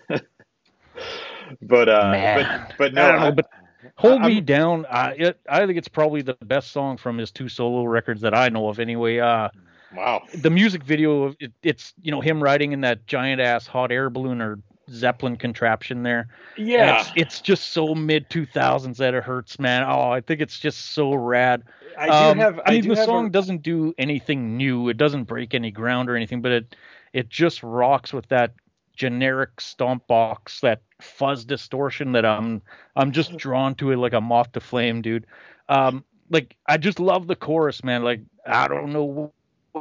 [1.88, 2.65] uh, Man.
[2.67, 3.50] but but no, I don't know, but
[3.97, 4.86] Hold I'm- Me Down.
[4.89, 8.34] Uh, it, I think it's probably the best song from his two solo records that
[8.34, 8.79] I know of.
[8.79, 9.49] Anyway, uh,
[9.95, 10.23] wow.
[10.34, 14.10] the music video, it, it's you know him riding in that giant ass hot air
[14.10, 16.27] balloon or Zeppelin contraption there.
[16.58, 19.84] Yeah, it's, it's just so mid 2000s that it hurts, man.
[19.84, 21.63] Oh, I think it's just so rad.
[21.97, 22.60] I do Um, have.
[22.65, 24.89] I mean, do the song a, doesn't do anything new.
[24.89, 26.75] It doesn't break any ground or anything, but it
[27.13, 28.53] it just rocks with that
[28.95, 32.62] generic stomp box, that fuzz distortion that I'm
[32.95, 35.25] I'm just drawn to it like a moth to flame, dude.
[35.69, 38.03] Um, like I just love the chorus, man.
[38.03, 39.31] Like I don't know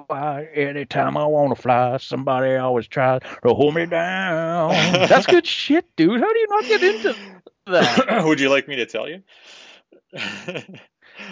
[0.09, 4.71] why anytime I want to fly, somebody always tries to hold me down.
[5.09, 6.21] That's good shit, dude.
[6.21, 7.17] How do you not get into
[7.67, 8.25] that?
[8.27, 9.23] Would you like me to tell you?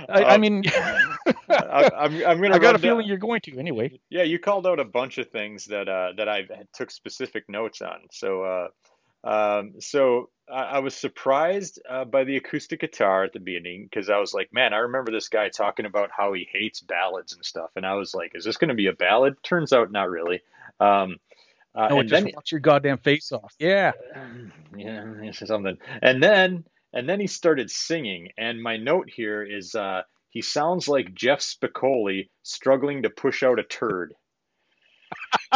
[0.08, 0.62] I, I Um, mean,
[1.48, 2.54] I, I'm, I'm gonna.
[2.54, 3.98] I got a feeling down- you're going to anyway.
[4.10, 7.82] Yeah, you called out a bunch of things that uh, that I took specific notes
[7.82, 8.00] on.
[8.12, 8.68] So, uh,
[9.24, 14.10] um, so I, I was surprised uh, by the acoustic guitar at the beginning because
[14.10, 17.44] I was like, man, I remember this guy talking about how he hates ballads and
[17.44, 19.42] stuff, and I was like, is this going to be a ballad?
[19.42, 20.40] Turns out, not really.
[20.80, 21.16] Um,
[21.74, 23.54] uh, No, and just then, watch your goddamn face off.
[23.58, 23.92] Yeah.
[24.76, 25.78] yeah, something.
[26.02, 28.28] And then and then he started singing.
[28.36, 33.58] And my note here is uh, he sounds like Jeff Spicoli struggling to push out
[33.58, 34.14] a turd.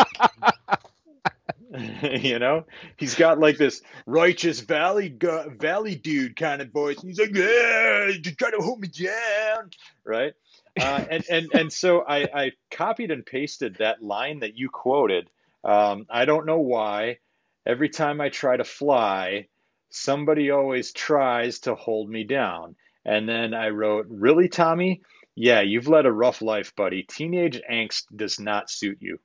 [2.02, 2.64] you know,
[2.96, 7.00] he's got like this righteous valley gu- valley dude kind of voice.
[7.02, 9.70] He's like, yeah, you trying to hold me down,
[10.04, 10.32] right?
[10.78, 15.28] Uh, and and and so I I copied and pasted that line that you quoted.
[15.64, 17.18] Um, I don't know why.
[17.66, 19.48] Every time I try to fly,
[19.90, 22.76] somebody always tries to hold me down.
[23.04, 25.02] And then I wrote, Really, Tommy?
[25.34, 27.02] Yeah, you've led a rough life, buddy.
[27.02, 29.18] Teenage angst does not suit you.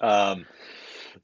[0.00, 0.46] Um,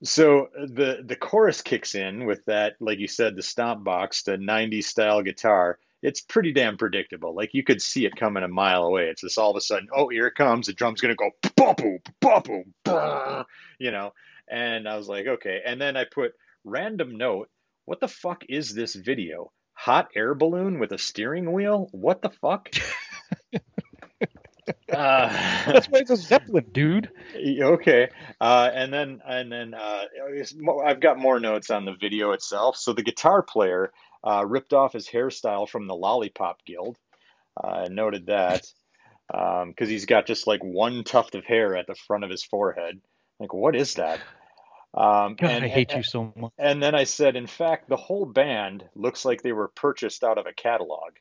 [0.02, 4.22] so uh, the the chorus kicks in with that, like you said, the stomp box,
[4.22, 5.78] the 90s style guitar.
[6.02, 7.34] It's pretty damn predictable.
[7.34, 9.08] Like you could see it coming a mile away.
[9.08, 10.66] It's just all of a sudden, oh, here it comes.
[10.66, 13.44] The drum's gonna go boom, boom, boom,
[13.78, 14.12] you know.
[14.48, 15.60] And I was like, okay.
[15.64, 16.32] And then I put
[16.64, 17.50] random note.
[17.84, 19.52] What the fuck is this video?
[19.74, 21.88] Hot air balloon with a steering wheel?
[21.92, 22.70] What the fuck?
[24.92, 25.28] uh,
[25.66, 27.10] That's why it's a Zeppelin, dude.
[27.60, 28.08] Okay,
[28.40, 30.04] uh, and then and then uh,
[30.84, 32.76] I've got more notes on the video itself.
[32.76, 33.92] So the guitar player
[34.24, 36.98] uh, ripped off his hairstyle from the Lollipop Guild.
[37.62, 38.66] Uh, I noted that
[39.28, 43.00] because he's got just like one tuft of hair at the front of his forehead.
[43.38, 44.20] Like, what is that?
[44.92, 46.52] Um, God, and, I hate and, you so much.
[46.58, 50.36] and then I said, in fact, the whole band looks like they were purchased out
[50.36, 51.12] of a catalog.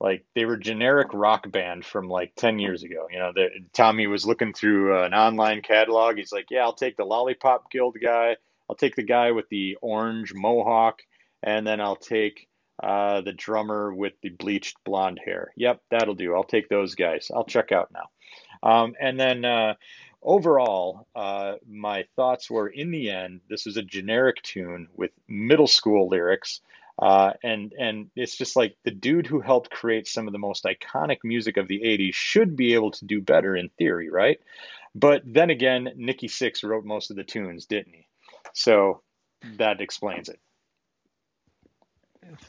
[0.00, 3.06] Like they were generic rock band from like 10 years ago.
[3.10, 3.32] You know,
[3.72, 6.16] Tommy was looking through an online catalog.
[6.16, 8.36] He's like, yeah, I'll take the Lollipop Guild guy.
[8.68, 11.00] I'll take the guy with the orange mohawk,
[11.42, 12.48] and then I'll take
[12.82, 15.52] uh, the drummer with the bleached blonde hair.
[15.56, 16.34] Yep, that'll do.
[16.34, 17.30] I'll take those guys.
[17.34, 18.08] I'll check out now.
[18.68, 19.74] Um, and then uh,
[20.22, 25.66] overall, uh, my thoughts were in the end, this was a generic tune with middle
[25.66, 26.60] school lyrics.
[27.00, 30.64] Uh, and and it's just like the dude who helped create some of the most
[30.64, 34.38] iconic music of the 80s should be able to do better in theory, right?
[34.94, 38.06] But then again, Nikki Sixx wrote most of the tunes, didn't he?
[38.52, 39.02] So
[39.58, 40.38] that explains it.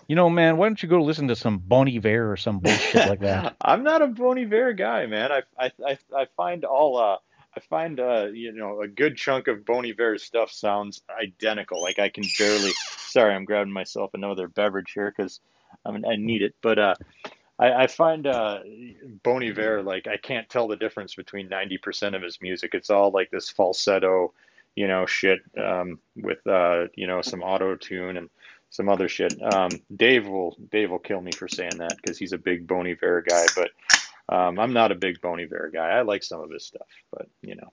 [0.08, 3.10] You know, man, why don't you go listen to some Bon Iver or some bullshit
[3.10, 3.56] like that?
[3.62, 5.32] I'm not a Bon Iver guy, man.
[5.32, 7.18] I I I, I find all uh
[7.56, 11.82] I find uh you know a good chunk of Bon Iver's stuff sounds identical.
[11.82, 12.72] Like I can barely.
[12.98, 15.40] Sorry, I'm grabbing myself another beverage here because
[15.86, 16.56] I mean I need it.
[16.62, 16.96] But uh,
[17.58, 18.60] I, I find uh
[19.24, 22.72] Bon Iver like I can't tell the difference between 90% of his music.
[22.74, 24.34] It's all like this falsetto,
[24.76, 28.30] you know, shit um, with uh you know some auto tune and
[28.70, 29.34] some other shit.
[29.42, 32.86] Um, Dave will Dave will kill me for saying that because he's a big Bon
[32.86, 33.72] Iver guy, but
[34.30, 35.90] um, I'm not a big Bon Iver guy.
[35.90, 37.72] I like some of his stuff, but you know,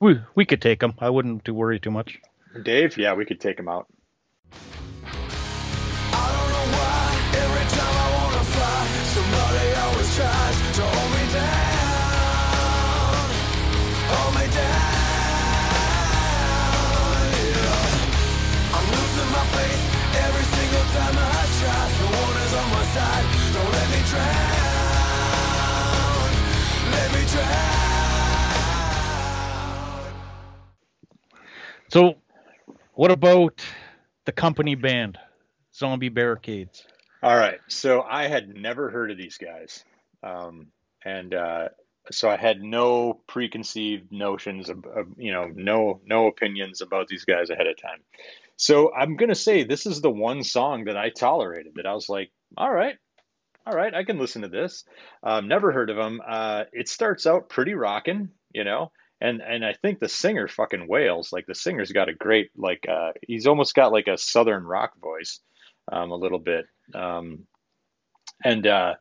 [0.00, 0.94] We we could take him.
[0.98, 2.18] I wouldn't worry too much.
[2.62, 3.86] Dave, yeah, we could take him out.
[31.90, 32.16] So,
[32.94, 33.64] what about
[34.26, 35.18] the company band,
[35.74, 36.84] Zombie Barricades?
[37.22, 37.58] All right.
[37.68, 39.84] So I had never heard of these guys.
[40.22, 40.68] Um,
[41.04, 41.68] and uh,
[42.10, 47.24] so I had no preconceived notions of, of, you know, no no opinions about these
[47.24, 48.00] guys ahead of time.
[48.56, 52.08] So I'm gonna say this is the one song that I tolerated that I was
[52.08, 52.96] like, all right,
[53.68, 54.84] all right, I can listen to this.
[55.22, 56.22] Um, never heard of them.
[56.26, 60.88] Uh, it starts out pretty rocking, you know, and and I think the singer fucking
[60.88, 61.32] wails.
[61.34, 64.98] Like the singer's got a great like uh, he's almost got like a southern rock
[64.98, 65.40] voice,
[65.92, 66.66] um, a little bit.
[66.94, 67.46] Um,
[68.42, 68.94] and uh,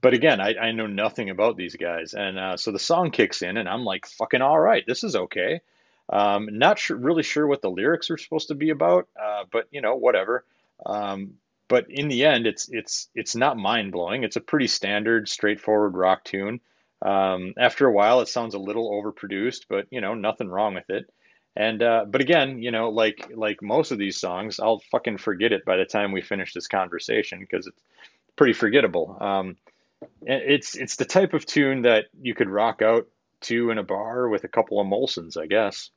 [0.00, 3.42] but again, I, I know nothing about these guys, and uh, so the song kicks
[3.42, 5.60] in, and I'm like, fucking all right, this is okay.
[6.08, 9.66] Um, not sure, really sure what the lyrics are supposed to be about, uh, but
[9.72, 10.44] you know, whatever.
[10.86, 11.34] Um,
[11.74, 14.22] but in the end, it's it's it's not mind blowing.
[14.22, 16.60] It's a pretty standard, straightforward rock tune.
[17.02, 20.88] Um, after a while, it sounds a little overproduced, but you know, nothing wrong with
[20.88, 21.12] it.
[21.56, 25.50] And uh, but again, you know, like like most of these songs, I'll fucking forget
[25.50, 27.82] it by the time we finish this conversation because it's
[28.36, 29.18] pretty forgettable.
[29.20, 29.56] Um,
[30.22, 33.08] it's it's the type of tune that you could rock out
[33.48, 35.90] to in a bar with a couple of Molsons, I guess.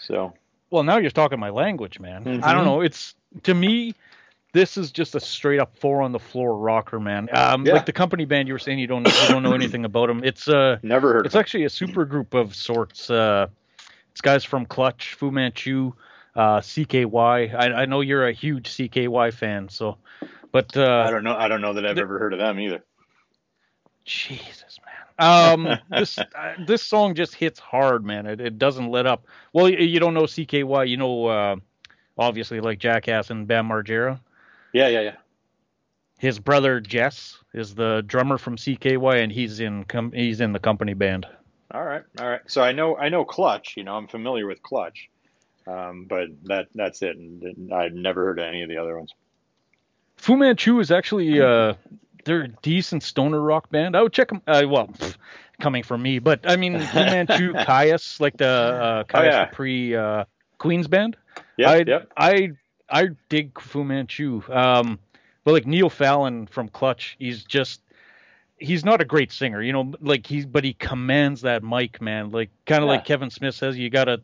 [0.00, 0.34] So
[0.68, 2.26] Well, now you're talking my language, man.
[2.26, 2.54] I Mhm.
[2.54, 2.82] don't know.
[2.82, 3.94] It's to me,
[4.52, 7.28] this is just a straight up four on the floor rocker, man.
[7.32, 7.74] Um, Yeah.
[7.74, 10.22] like the company band you were saying, you don't you don't know anything about them.
[10.24, 11.26] It's uh, never heard.
[11.26, 13.10] it's actually a super group of sorts.
[13.10, 13.46] Uh,
[14.12, 15.92] it's guys from Clutch, Fu Manchu,
[16.34, 17.54] uh, CKY.
[17.54, 19.98] I, I know you're a huge CKY fan, so,
[20.50, 20.80] but it.
[20.82, 21.36] I uh, don't know.
[21.36, 22.82] I don't know that I've the- ever heard of them either.
[24.04, 24.96] Jesus, man.
[25.18, 26.24] Um, this uh,
[26.66, 28.26] this song just hits hard, man.
[28.26, 29.26] It, it doesn't let up.
[29.52, 30.88] Well, you, you don't know CKY.
[30.88, 31.56] You know, uh,
[32.18, 34.18] obviously, like Jackass and Bam Margera.
[34.72, 35.16] Yeah, yeah, yeah.
[36.18, 40.58] His brother Jess is the drummer from CKY, and he's in com- he's in the
[40.58, 41.26] company band.
[41.72, 42.42] All right, all right.
[42.46, 43.76] So I know I know Clutch.
[43.76, 45.08] You know, I'm familiar with Clutch,
[45.66, 47.16] um, but that that's it.
[47.16, 49.14] And I've never heard of any of the other ones.
[50.16, 51.74] Fu Manchu is actually uh,
[52.24, 53.96] they're a decent stoner rock band.
[53.96, 54.42] I would check them.
[54.46, 55.16] Uh, well, pff,
[55.60, 59.46] coming from me, but I mean Fu Manchu, Kyuss, like the uh, Kyuss yeah.
[59.46, 60.24] Capri uh,
[60.58, 61.16] Queens band.
[61.56, 62.12] Yeah, I, yep.
[62.16, 62.50] I
[62.90, 64.42] I dig Fu Manchu.
[64.52, 64.98] Um,
[65.44, 67.80] but like Neil Fallon from Clutch, he's just
[68.58, 69.92] he's not a great singer, you know.
[70.00, 72.30] Like he's but he commands that mic, man.
[72.30, 72.94] Like kind of Yeah.
[72.96, 74.20] like Kevin Smith says, you gotta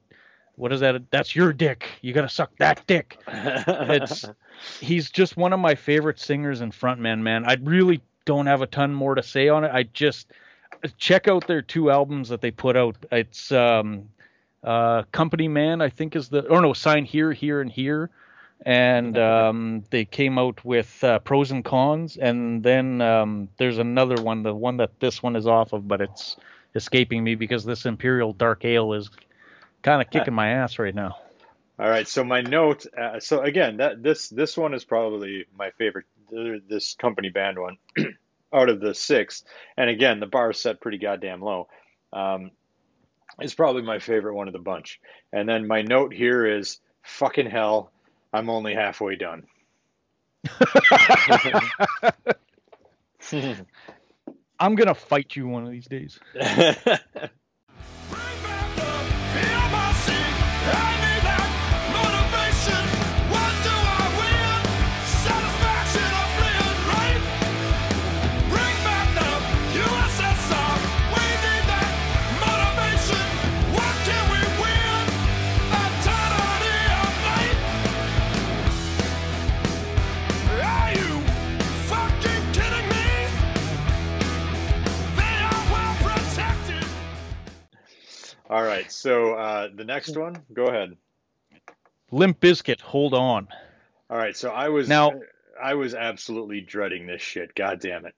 [0.56, 1.10] what is that?
[1.10, 1.86] That's your dick.
[2.00, 3.18] You gotta suck that dick.
[3.28, 4.24] It's
[4.80, 7.44] he's just one of my favorite singers and frontmen, man.
[7.46, 9.70] I really don't have a ton more to say on it.
[9.72, 10.32] I just
[10.98, 12.96] check out their two albums that they put out.
[13.12, 14.08] It's um
[14.64, 18.10] uh Company Man, I think is the or no, Sign Here, Here and Here.
[18.64, 24.22] And um they came out with uh, pros and cons and then um there's another
[24.22, 26.36] one, the one that this one is off of, but it's
[26.74, 29.10] escaping me because this Imperial Dark Ale is
[29.82, 31.16] kind of kicking my ass right now.
[31.78, 32.08] All right.
[32.08, 32.86] So my note.
[32.96, 37.78] Uh, so again, that this this one is probably my favorite this company band one
[38.52, 39.44] out of the six,
[39.76, 41.68] and again the bar is set pretty goddamn low.
[42.12, 42.50] Um,
[43.40, 45.00] is probably my favorite one of the bunch.
[45.32, 47.92] And then my note here is fucking hell,
[48.36, 49.46] I'm only halfway done.
[54.60, 56.20] I'm gonna fight you one of these days.
[88.48, 90.96] All right, so uh, the next one, go ahead.
[92.12, 93.48] Limp Bizkit, hold on.
[94.08, 95.20] All right, so I was Now-
[95.60, 97.54] I was absolutely dreading this shit.
[97.54, 98.14] God damn it,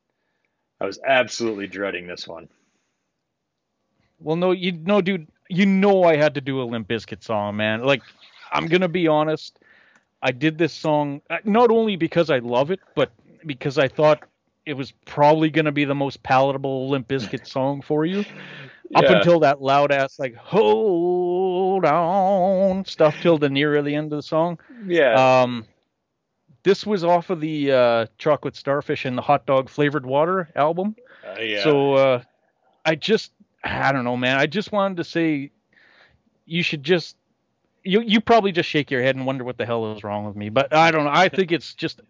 [0.80, 2.48] I was absolutely dreading this one.
[4.20, 7.56] Well, no, you no, dude, you know I had to do a Limp Bizkit song,
[7.56, 7.84] man.
[7.84, 8.02] Like,
[8.50, 9.58] I'm gonna be honest,
[10.22, 13.12] I did this song uh, not only because I love it, but
[13.46, 14.24] because I thought
[14.66, 18.24] it was probably gonna be the most palatable Limp Bizkit song for you.
[18.94, 19.18] Up Yeah.
[19.18, 24.22] until that loud ass like hold on stuff till the near the end of the
[24.22, 24.58] song.
[24.86, 25.66] Yeah, Um,
[26.62, 30.96] this was off of the uh, Chocolate Starfish and the Hot Dog Flavored Water album.
[31.26, 31.62] uh, yeah.
[31.62, 32.22] So uh,
[32.84, 34.38] I just, I don't know, man.
[34.38, 35.50] I just wanted to say,
[36.46, 37.16] you should just,
[37.84, 40.36] you you probably just shake your head and wonder what the hell is wrong with
[40.36, 40.48] me.
[40.48, 41.12] But I don't know.
[41.12, 42.00] I think it's just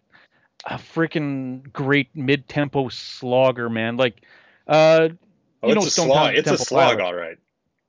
[0.65, 3.97] a freaking great mid-tempo slogger, man.
[3.97, 4.21] Like,
[4.67, 5.09] uh,
[5.63, 6.33] oh, you know, it's a slog.
[6.33, 7.01] Temple- It's a slog, Pilots.
[7.03, 7.37] all right.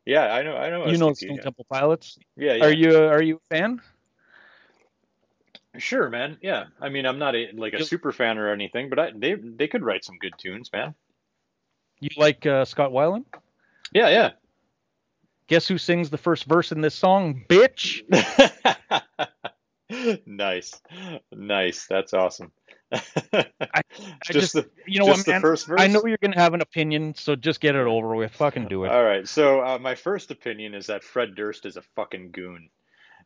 [0.07, 0.57] Yeah, I know.
[0.57, 0.87] I know.
[0.87, 1.43] You know, Stone yeah.
[1.43, 2.19] Temple Pilots.
[2.37, 2.65] Yeah, yeah.
[2.65, 3.81] Are you are you a fan?
[5.79, 6.37] Sure, man.
[6.43, 6.65] Yeah.
[6.81, 9.35] I mean, I'm not a like a You- super fan or anything, but I, they
[9.35, 10.95] they could write some good tunes, man.
[12.01, 13.25] You like uh, Scott Weiland?
[13.93, 14.31] Yeah, yeah.
[15.49, 18.03] Guess who sings the first verse in this song, bitch?
[20.27, 20.81] nice,
[21.33, 21.87] nice.
[21.89, 22.53] That's awesome.
[23.33, 23.83] I
[24.25, 25.43] just, just- the You know what, man?
[25.79, 28.33] I know you're gonna have an opinion, so just get it over with.
[28.33, 28.91] Fucking do it.
[28.91, 29.27] All right.
[29.29, 32.71] So uh, my first opinion is that Fred Durst is a fucking goon.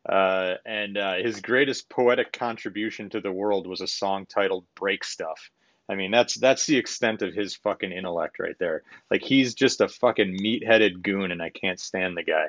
[0.07, 5.03] Uh, and uh, his greatest poetic contribution to the world was a song titled "Break
[5.03, 5.49] Stuff."
[5.89, 8.83] I mean, that's that's the extent of his fucking intellect right there.
[9.09, 12.45] Like he's just a fucking meat-headed goon, and I can't stand the guy.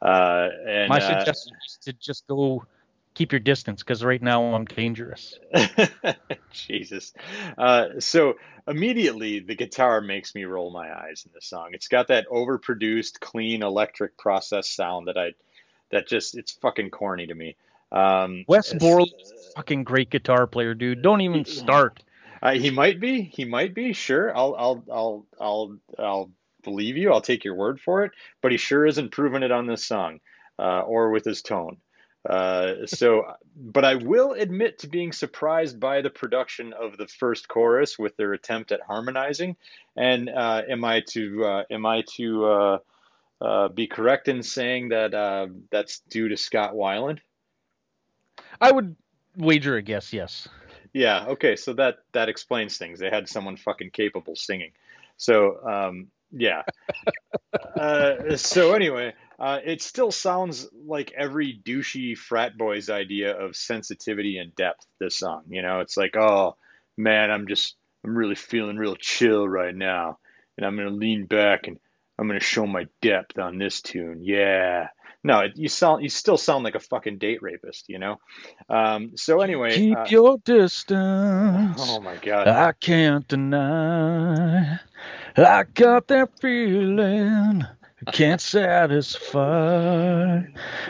[0.00, 2.64] Uh, and My uh, suggestion is to just go
[3.14, 5.38] keep your distance because right now I'm dangerous.
[6.52, 7.12] Jesus.
[7.56, 8.34] Uh, so
[8.66, 11.70] immediately the guitar makes me roll my eyes in this song.
[11.72, 15.32] It's got that overproduced, clean electric process sound that I,
[15.90, 17.56] that just it's fucking corny to me.
[17.92, 21.02] Um, Wes Borland is fucking great guitar player, dude.
[21.02, 22.02] Don't even start.
[22.42, 23.22] Uh, he might be.
[23.22, 23.92] He might be.
[23.92, 24.36] Sure.
[24.36, 24.54] I'll.
[24.58, 24.84] I'll.
[24.92, 25.26] I'll.
[25.40, 25.76] I'll.
[25.98, 26.30] I'll
[26.62, 27.12] believe you.
[27.12, 28.12] I'll take your word for it.
[28.42, 30.20] But he sure isn't proving it on this song,
[30.58, 31.76] uh, or with his tone.
[32.28, 37.48] Uh, so, but I will admit to being surprised by the production of the first
[37.48, 39.56] chorus with their attempt at harmonizing.
[39.96, 42.78] And uh, am I to uh, am I to uh,
[43.40, 47.18] uh, be correct in saying that uh, that's due to Scott Weiland?
[48.60, 48.96] I would
[49.36, 50.48] wager a guess, yes.
[50.94, 53.00] Yeah, okay, so that that explains things.
[53.00, 54.70] They had someone fucking capable singing.
[55.16, 56.62] So, um, yeah.
[57.76, 64.38] uh, so anyway, uh, it still sounds like every douchey frat boy's idea of sensitivity
[64.38, 64.86] and depth.
[64.98, 66.56] This song, you know, it's like, oh
[66.96, 70.18] man, I'm just, I'm really feeling real chill right now,
[70.56, 71.78] and I'm gonna lean back and
[72.18, 74.20] I'm gonna show my depth on this tune.
[74.22, 74.88] Yeah.
[75.26, 78.20] No, it, you sound, you still sound like a fucking date rapist, you know.
[78.68, 81.80] Um, so anyway, Keep uh, your distance.
[81.80, 82.46] Oh my god.
[82.46, 84.78] I can't deny.
[85.34, 87.64] I got that feeling.
[88.12, 90.38] Can't satisfy.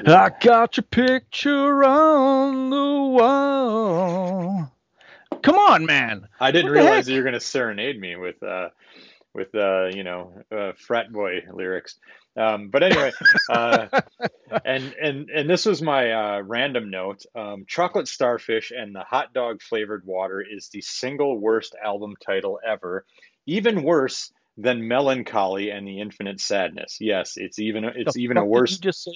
[0.07, 2.77] I got your picture on the
[3.17, 4.73] wall.
[5.43, 6.29] Come on, man.
[6.41, 8.71] I didn't realize that you were gonna serenade me with uh
[9.35, 11.97] with uh you know uh, frat boy lyrics.
[12.37, 13.13] Um, but anyway,
[13.51, 13.87] uh,
[14.65, 17.25] and and and this was my uh, random note.
[17.35, 22.59] Um, Chocolate Starfish and the Hot Dog Flavored Water is the single worst album title
[22.67, 23.05] ever,
[23.47, 26.99] even worse than Mellon Collie and the Infinite Sadness.
[27.01, 29.13] Yes, it's even it's The even a worse You just say?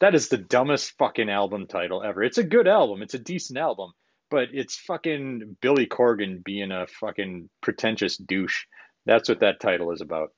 [0.00, 2.22] that is the dumbest fucking album title ever.
[2.22, 3.02] It's a good album.
[3.02, 3.92] It's a decent album,
[4.30, 8.64] but it's fucking Billy Corgan being a fucking pretentious douche.
[9.06, 10.30] That's what that title is about.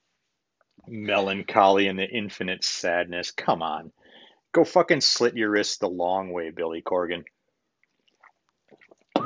[0.86, 3.30] Mellon Collie and the infinite sadness.
[3.30, 3.90] Come on.
[4.52, 7.24] Go fucking slit your wrists the long way, Billy Corgan.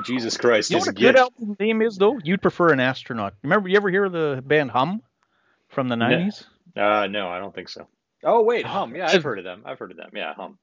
[0.04, 0.70] Jesus Christ.
[0.70, 2.18] You know what a good album name is though?
[2.22, 3.34] You'd prefer an astronaut.
[3.42, 5.02] Remember, you ever hear the band Hum
[5.78, 6.44] from the nineties?
[6.76, 7.86] Uh, no, I don't think so.
[8.24, 8.96] Oh wait, Hum.
[8.96, 9.62] Yeah, I've heard of them.
[9.64, 10.10] I've heard of them.
[10.12, 10.58] Yeah, Hum.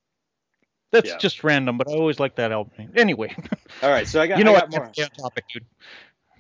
[0.92, 1.18] That's Yeah.
[1.20, 2.92] just random, but I always like that album.
[2.98, 3.34] Anyway,
[3.82, 4.72] All right, so I got you know I what?
[4.72, 4.92] more.
[5.18, 5.66] Topic, dude.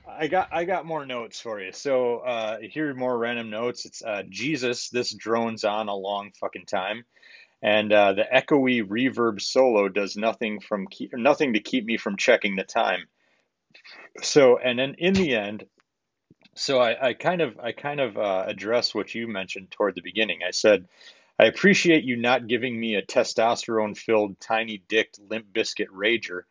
[0.05, 1.71] I got I got more notes for you.
[1.71, 3.85] So uh, here are more random notes.
[3.85, 4.89] It's uh, Jesus.
[4.89, 7.05] This drones on a long fucking time,
[7.61, 12.17] and uh, the echoey reverb solo does nothing from keep, nothing to keep me from
[12.17, 13.05] checking the time.
[14.21, 15.63] So and then in the end,
[16.55, 20.01] so I, I kind of I kind of uh, address what you mentioned toward the
[20.01, 20.39] beginning.
[20.47, 20.87] I said.
[21.37, 26.43] I appreciate you not giving me a testosterone filled tiny dicked Limp Bizkit rager.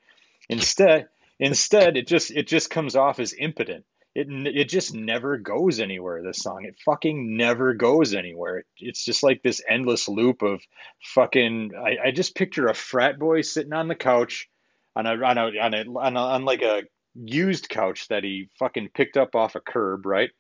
[0.50, 3.84] Instead, Instead, it just it just comes off as impotent.
[4.14, 6.22] It it just never goes anywhere.
[6.22, 8.64] This song, it fucking never goes anywhere.
[8.78, 10.62] It's just like this endless loop of
[11.02, 11.72] fucking.
[11.76, 14.48] I, I just picture a frat boy sitting on the couch,
[14.94, 16.82] on a on a on a on, a, on like a
[17.14, 20.30] used couch that he fucking picked up off a curb, right?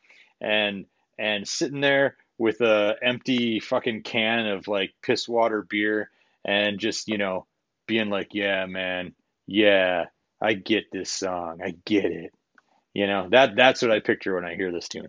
[0.40, 0.86] And
[1.18, 6.10] and sitting there with a empty fucking can of like piss water beer,
[6.44, 7.46] and just you know
[7.86, 9.14] being like, yeah, man,
[9.46, 10.06] yeah.
[10.44, 11.60] I get this song.
[11.64, 12.34] I get it.
[12.92, 15.08] You know, that that's what I picture when I hear this tune.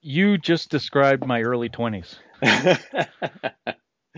[0.00, 2.16] You just described my early twenties.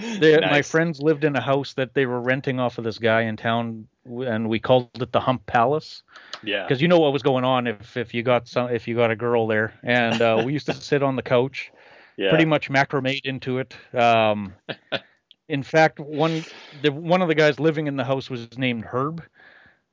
[0.03, 3.23] They, My friends lived in a house that they were renting off of this guy
[3.23, 6.03] in town, and we called it the Hump Palace
[6.43, 6.65] Yeah.
[6.65, 9.11] because you know what was going on if if you got some if you got
[9.11, 11.71] a girl there, and uh, we used to sit on the couch,
[12.17, 12.31] Yeah.
[12.31, 13.75] pretty much macrame into it.
[13.95, 14.55] Um,
[15.49, 16.45] in fact, one
[16.81, 19.23] the one of the guys living in the house was named Herb,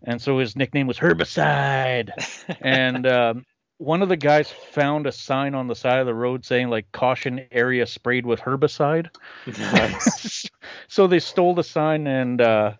[0.03, 2.11] and so his nickname was Herbicide.
[2.61, 3.45] and um,
[3.79, 6.91] one of the guys found a sign on the side of the road saying like
[6.91, 9.09] caution area sprayed with herbicide.
[9.57, 10.45] Nice.
[10.87, 12.73] so they stole the sign and uh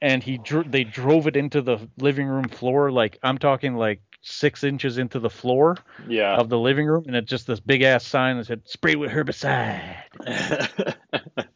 [0.00, 4.02] and he dro- they drove it into the living room floor like I'm talking like
[4.20, 6.36] six inches into the floor Yeah.
[6.36, 9.10] of the living room and it's just this big ass sign that said sprayed with
[9.10, 9.96] herbicide.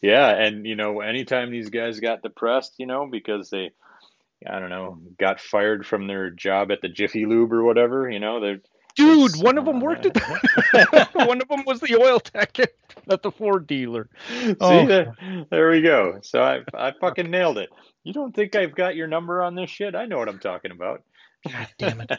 [0.00, 3.72] yeah, and you know, anytime these guys got depressed, you know, because they
[4.48, 8.20] I don't know, got fired from their job at the Jiffy Lube or whatever, you
[8.20, 8.60] know, they're
[8.96, 12.72] Dude, one of them worked at the, one of them was the oil tech at,
[13.10, 14.08] at the Ford dealer.
[14.28, 14.86] See, Oh.
[14.86, 15.14] there,
[15.50, 16.18] there we go.
[16.22, 17.68] So I I fucking nailed it.
[18.02, 19.94] You don't think I've got your number on this shit?
[19.94, 21.02] I know what I'm talking about.
[21.48, 22.10] God damn it.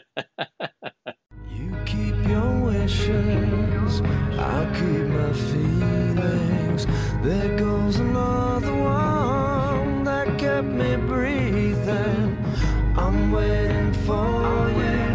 [1.50, 4.00] You keep your wishes,
[4.38, 6.86] I'll keep my feelings.
[7.22, 11.51] There goes another one that kept me breathing.
[13.32, 15.08] Waiting for you.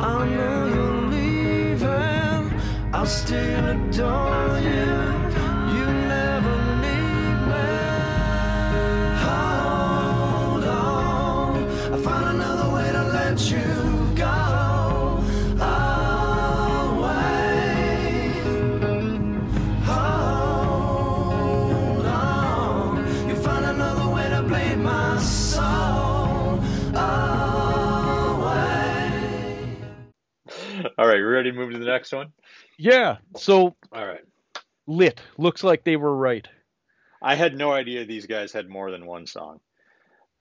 [0.00, 2.60] I know you're leaving.
[2.94, 4.60] I'll still adore.
[4.60, 5.09] You
[31.00, 32.30] All right, we ready to move to the next one?
[32.76, 34.20] Yeah, so All right.
[34.86, 35.18] lit.
[35.38, 36.46] Looks like they were right.
[37.22, 39.60] I had no idea these guys had more than one song.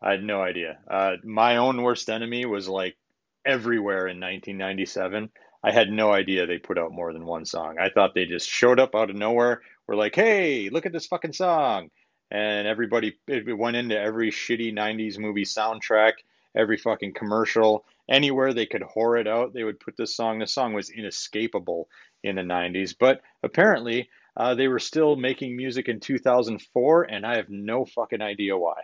[0.02, 0.78] I had no idea.
[0.86, 2.98] Uh, my own worst enemy was like
[3.46, 5.30] everywhere in 1997.
[5.64, 7.78] I had no idea they put out more than one song.
[7.80, 9.62] I thought they just showed up out of nowhere.
[9.88, 11.90] Were like, "Hey, look at this fucking song,"
[12.32, 16.16] and everybody it went into every shitty 90s movie soundtrack,
[16.60, 19.54] every fucking commercial, anywhere they could whore it out.
[19.54, 20.40] They would put this song.
[20.40, 21.88] The song was inescapable
[22.24, 27.38] in the 90s, but apparently uh, they were still making music in 2004, and I
[27.38, 28.76] have no fucking idea why.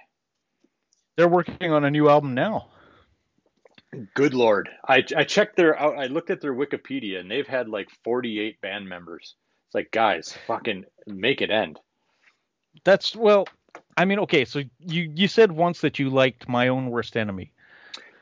[1.18, 2.68] They're working on a new album now.
[4.14, 5.98] Good lord, I I checked their out.
[5.98, 9.36] I looked at their Wikipedia, and they've had like 48 band members.
[9.68, 11.80] It's like, guys, fucking make it end.
[12.84, 13.48] That's well,
[13.96, 17.54] I mean, okay, so you you said once that you liked my own worst enemy.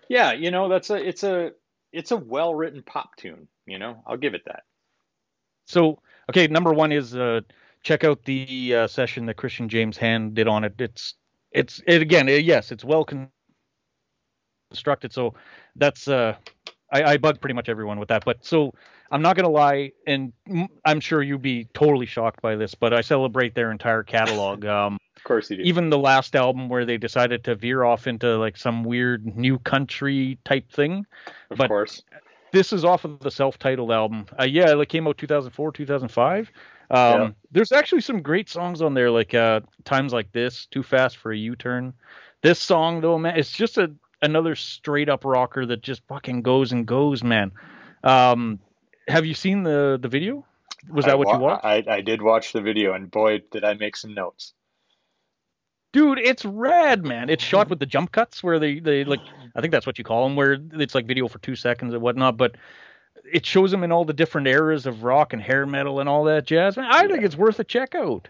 [0.09, 1.51] Yeah, you know that's a it's a
[1.91, 3.47] it's a well written pop tune.
[3.65, 4.63] You know, I'll give it that.
[5.65, 5.99] So
[6.29, 7.41] okay, number one is uh,
[7.83, 10.75] check out the uh, session that Christian James Hand did on it.
[10.79, 11.15] It's
[11.51, 13.05] it's it again, uh, yes, it's well
[14.71, 15.13] constructed.
[15.13, 15.35] So
[15.75, 16.35] that's uh,
[16.91, 18.25] I, I bug pretty much everyone with that.
[18.25, 18.73] But so
[19.11, 20.33] I'm not gonna lie, and
[20.85, 24.65] I'm sure you'd be totally shocked by this, but I celebrate their entire catalog.
[24.73, 25.65] Um, Of course he did.
[25.65, 29.57] even the last album where they decided to veer off into like some weird new
[29.59, 31.05] country type thing.
[31.49, 32.03] of but- course.
[32.51, 34.27] This is off of the self-titled album.
[34.39, 36.51] Uh, yeah, it came out 2004, 2005.
[36.91, 37.29] Um, Yeah.
[37.51, 41.31] There's actually some great songs on there, like uh, "Times Like This," "Too Fast for
[41.31, 41.93] a U-Turn."
[42.43, 46.71] This song, though, man, it's just a another straight up rocker that just fucking goes
[46.71, 47.51] and goes, man.
[48.03, 48.59] Um,
[49.07, 50.45] have you seen the the video?
[50.91, 51.65] Was that I what you wa- watched?
[51.65, 54.53] I, I did watch the video, and boy, did I make some notes.
[55.93, 57.29] Dude, it's rad, man.
[57.29, 57.69] It's shot mm-hmm.
[57.69, 59.21] with the jump cuts where they, they like,
[59.55, 62.01] I think that's what you call them, where it's like video for two seconds and
[62.01, 62.35] whatnot.
[62.35, 62.55] But
[63.31, 66.23] it shows them in all the different eras of rock and hair metal and all
[66.25, 66.75] that jazz.
[66.75, 68.27] Man, I think it's worth a check out.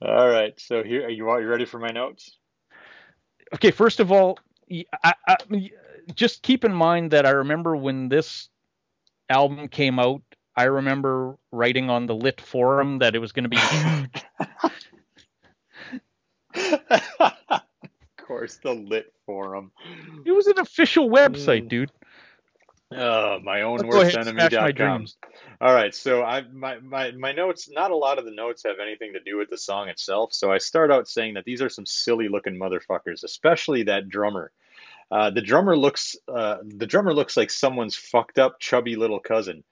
[0.00, 1.28] All right, so here are you.
[1.28, 2.36] Are you ready for my notes?
[3.54, 4.38] Okay, first of all,
[5.04, 5.70] I, I-
[6.14, 8.48] just keep in mind that I remember when this
[9.28, 10.22] album came out,
[10.54, 14.24] I remember writing on the Lit forum that it was going to be huge.
[17.50, 17.62] of
[18.16, 19.72] course, the lit forum.
[20.24, 21.90] it was an official website, dude.
[22.94, 24.98] Uh, my own worst ahead and smash my enemy.com.
[24.98, 25.16] dreams.
[25.60, 27.68] All right, so I my, my my notes.
[27.68, 30.32] Not a lot of the notes have anything to do with the song itself.
[30.32, 34.52] So I start out saying that these are some silly looking motherfuckers, especially that drummer.
[35.10, 39.64] Uh, the drummer looks uh, the drummer looks like someone's fucked up chubby little cousin,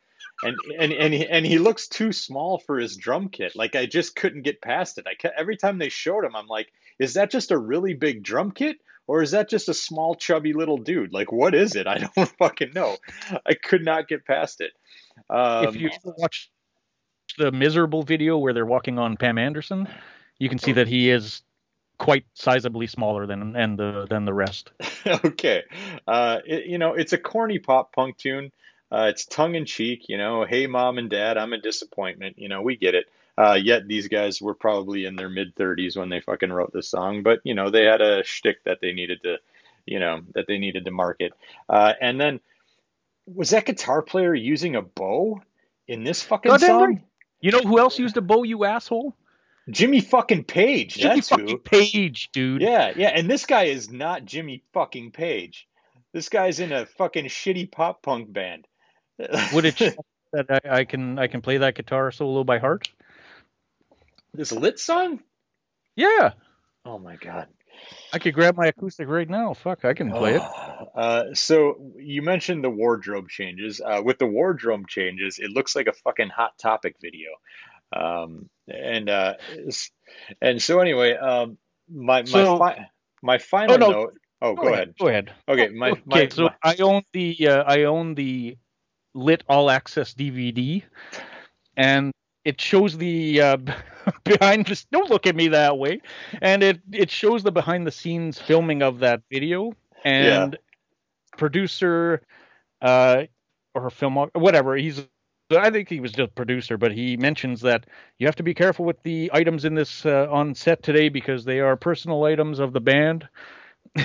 [0.42, 3.54] and and and he, and he looks too small for his drum kit.
[3.54, 5.06] Like I just couldn't get past it.
[5.06, 8.22] I ca- every time they showed him, I'm like, is that just a really big
[8.22, 8.78] drum kit?
[9.06, 11.12] Or is that just a small, chubby little dude?
[11.12, 11.86] Like, what is it?
[11.86, 12.96] I don't fucking know.
[13.46, 14.72] I could not get past it.
[15.28, 16.50] Um, if you watch
[17.38, 19.88] the miserable video where they're walking on Pam Anderson,
[20.38, 21.42] you can see that he is
[21.98, 24.72] quite sizably smaller than and the than the rest.
[25.06, 25.62] okay.
[26.06, 28.50] Uh, it, you know, it's a corny pop punk tune.
[28.92, 32.38] Uh, it's tongue in cheek, you know, hey, mom and dad, I'm a disappointment.
[32.38, 33.06] You know, we get it.
[33.36, 36.88] Uh, yet these guys were probably in their mid 30s when they fucking wrote this
[36.88, 39.38] song, but, you know, they had a shtick that they needed to,
[39.86, 41.32] you know, that they needed to market.
[41.68, 42.38] Uh, and then,
[43.26, 45.40] was that guitar player using a bow
[45.88, 46.94] in this fucking Goddamn song?
[46.94, 47.04] right.
[47.40, 49.14] You know who else used a bow, you asshole?
[49.70, 50.94] Jimmy fucking Page.
[50.94, 51.58] Jimmy That's fucking who.
[51.58, 52.62] Page, dude.
[52.62, 55.66] Yeah, yeah, and this guy is not Jimmy fucking Page.
[56.12, 58.66] This guy's in a fucking shitty pop punk band.
[59.52, 59.76] Would it
[60.32, 62.88] that I, I can I can play that guitar solo by heart?
[64.32, 65.20] this lit song?
[65.96, 66.32] Yeah,
[66.84, 67.46] Oh my god.
[68.12, 69.54] I could grab my acoustic right now.
[69.54, 70.42] Fuck, I can play it.
[70.94, 73.80] Uh, so you mentioned the wardrobe changes.
[73.84, 77.30] Uh, with the wardrobe changes, it looks like a fucking hot topic video.
[77.92, 79.34] Um, and uh,
[80.40, 81.58] and so anyway, um,
[81.90, 82.86] my my So- fi-
[83.22, 83.90] my final Oh, no.
[83.90, 84.14] note.
[84.40, 84.94] Oh, go, ahead.
[85.00, 85.32] Go ahead.
[85.48, 88.56] Okay, my okay, my, so my- I own the uh, I own the
[89.14, 90.82] lit all access DVD,
[91.76, 92.12] and
[92.44, 93.56] it shows the uh,
[94.24, 94.84] behind the.
[94.92, 96.00] Don't look at me that way.
[96.42, 99.72] And it it shows the behind the scenes filming of that video
[100.04, 100.58] and
[101.36, 102.22] producer,
[102.82, 103.24] uh,
[103.74, 105.06] or film whatever he's.
[105.50, 107.86] I think he was just producer, but he mentions that
[108.18, 111.44] you have to be careful with the items in this uh, on set today because
[111.44, 113.28] they are personal items of the band.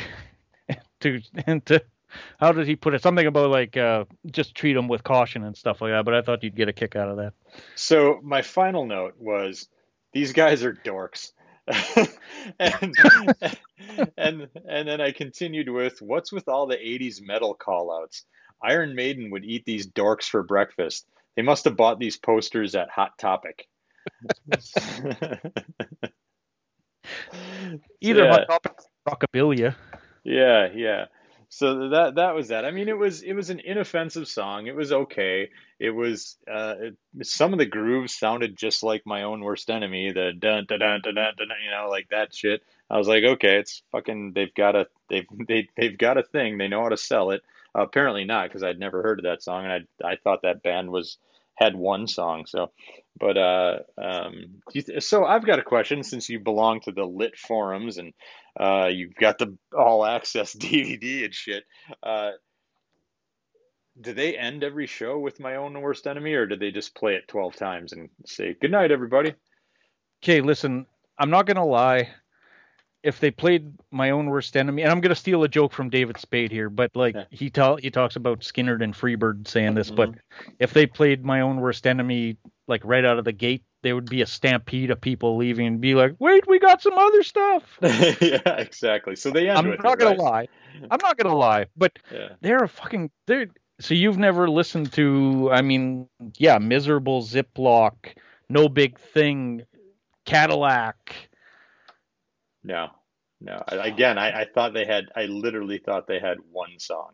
[1.00, 1.82] to and to
[2.40, 3.02] how did he put it?
[3.02, 6.06] Something about like uh, just treat them with caution and stuff like that.
[6.06, 7.34] But I thought you'd get a kick out of that.
[7.76, 9.68] So my final note was
[10.14, 11.32] these guys are dorks.
[12.60, 12.96] and,
[14.18, 18.24] and and then I continued with what's with all the 80s metal callouts?
[18.62, 21.06] Iron Maiden would eat these dorks for breakfast.
[21.36, 23.68] They must have bought these posters at Hot Topic.
[28.02, 28.32] Either yeah.
[28.32, 28.74] Hot Topic
[29.06, 29.76] or Rockabilia.
[30.24, 31.06] Yeah, yeah.
[31.50, 32.64] So that that was that.
[32.64, 34.68] I mean, it was it was an inoffensive song.
[34.68, 35.50] It was okay.
[35.80, 40.12] It was uh, it, some of the grooves sounded just like my own worst enemy.
[40.12, 42.62] The dun dun dun dun dun, dun you know, like that shit.
[42.90, 44.34] I was like, okay, it's fucking.
[44.36, 46.58] They've got a they've they they've got a thing.
[46.58, 47.42] They know how to sell it.
[47.76, 50.62] Uh, apparently not, because I'd never heard of that song, and I I thought that
[50.64, 51.18] band was
[51.56, 52.46] had one song.
[52.46, 52.72] So,
[53.20, 54.62] but uh, um,
[55.00, 58.14] so I've got a question since you belong to the lit forums and
[58.60, 61.64] uh, you've got the all access DVD and shit.
[62.02, 62.32] Uh,
[64.00, 67.16] do they end every show with my own worst enemy, or do they just play
[67.16, 69.34] it twelve times and say good night, everybody?
[70.24, 70.86] Okay, listen,
[71.18, 72.10] I'm not gonna lie.
[73.02, 76.18] If they played my own worst enemy, and I'm gonna steal a joke from David
[76.18, 77.26] Spade here, but like Yeah.
[77.32, 80.52] he tell he talks about Skynyrd and Freebird saying this, but Mm-hmm.
[80.60, 82.38] if they played my own worst enemy
[82.68, 85.80] like right out of the gate, there would be a stampede of people leaving and
[85.82, 87.80] be like, "Wait, we got some other stuff."
[88.22, 89.16] yeah, exactly.
[89.16, 90.20] So they end I'm not it, gonna right?
[90.20, 90.48] lie.
[90.92, 92.30] I'm not gonna lie, but Yeah.
[92.42, 93.48] they're a fucking they're
[93.80, 98.14] so you've never listened to I mean, yeah, miserable Zip-Lock,
[98.50, 99.64] no big thing,
[100.26, 101.16] Cadillac.
[102.70, 102.90] No,
[103.42, 103.64] no.
[103.68, 105.06] I- Again, I, I thought they had.
[105.16, 107.14] I literally thought they had one song.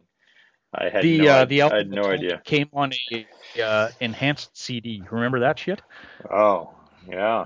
[0.73, 2.41] I had the no, uh, the I album had no idea.
[2.43, 3.25] came on a
[3.63, 5.01] uh, enhanced CD.
[5.09, 5.81] Remember that shit?
[6.29, 6.73] Oh,
[7.09, 7.45] yeah.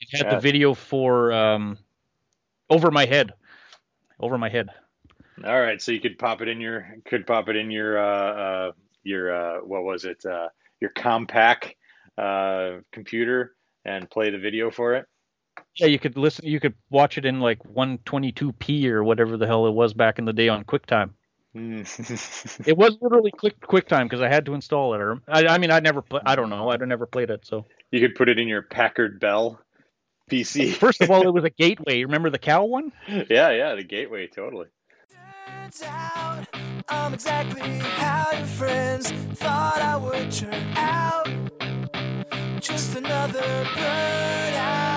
[0.00, 0.34] It had Yeah.
[0.34, 1.78] the video for um,
[2.68, 3.32] Over My Head.
[4.20, 4.68] Over My Head.
[5.42, 8.32] All right, so you could pop it in your could pop it in your uh,
[8.34, 8.72] uh
[9.02, 10.48] your uh what was it uh
[10.80, 11.74] your compact
[12.18, 13.54] uh computer
[13.86, 15.06] and play the video for it.
[15.76, 16.46] Yeah, you could listen.
[16.46, 20.24] You could watch it in like 122p or whatever the hell it was back in
[20.24, 21.10] the day on QuickTime.
[21.54, 21.82] Hmm.
[22.66, 25.00] It was literally Quick QuickTime because I had to install it.
[25.00, 26.02] Or I, I mean, I never.
[26.02, 26.70] Play, I don't know.
[26.70, 27.46] I never played it.
[27.46, 29.60] So you could put it in your Packard Bell
[30.30, 30.72] PC.
[30.78, 32.04] first of all, it was a gateway.
[32.04, 32.92] Remember the cow one?
[33.08, 34.66] yeah, yeah, the gateway totally.
[35.84, 36.46] Out
[36.88, 41.28] I'm exactly how your friends thought I would turn out.
[42.60, 44.12] Just another burnout.
[44.52, 44.91] Well,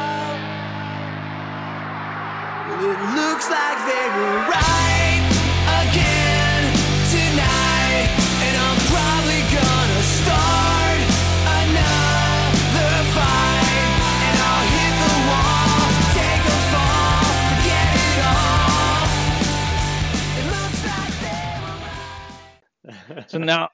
[23.28, 23.70] So now,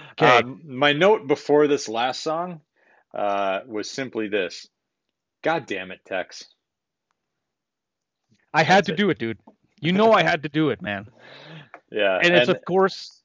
[0.12, 2.62] okay, Um, my note before this last song
[3.14, 4.68] uh, was simply this:
[5.42, 6.44] God damn it, Tex.
[8.54, 8.96] I had that's to it.
[8.96, 9.38] do it, dude.
[9.80, 11.08] You know I had to do it, man.
[11.90, 13.22] Yeah, And it's of course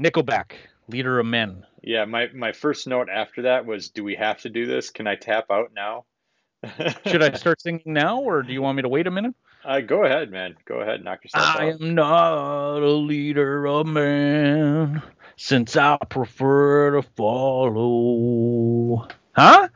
[0.00, 0.52] Nickelback,
[0.88, 1.64] leader of men.
[1.82, 2.04] yeah.
[2.06, 4.90] My my first note after that was, do we have to do this?
[4.90, 6.06] Can I tap out now?
[7.06, 9.34] Should I start singing now, or do you want me to wait a minute?
[9.64, 10.56] Uh, go ahead, man.
[10.64, 11.60] Go ahead, knock yourself I out.
[11.60, 15.00] I am not a leader of men,
[15.36, 19.06] since I prefer to follow.
[19.36, 19.68] Huh?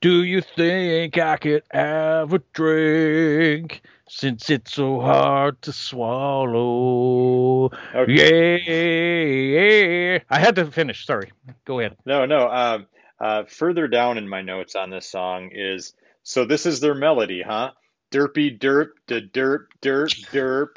[0.00, 7.70] Do you think I could have a drink, since it's so hard to swallow?
[7.92, 8.60] Okay.
[10.14, 10.20] Yeah.
[10.30, 11.04] I had to finish.
[11.04, 11.32] Sorry.
[11.64, 11.96] Go ahead.
[12.06, 12.46] No, no.
[12.46, 12.78] Uh,
[13.18, 17.42] uh, further down in my notes on this song is so this is their melody,
[17.42, 17.72] huh?
[18.12, 20.76] Derpy derp, da derp, derp, derp.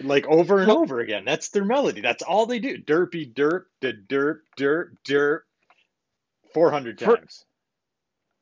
[0.00, 1.24] Like over and over again.
[1.24, 2.02] That's their melody.
[2.02, 2.78] That's all they do.
[2.78, 5.40] Derpy derp, da derp, derp, derp.
[6.54, 7.44] 400 For- times.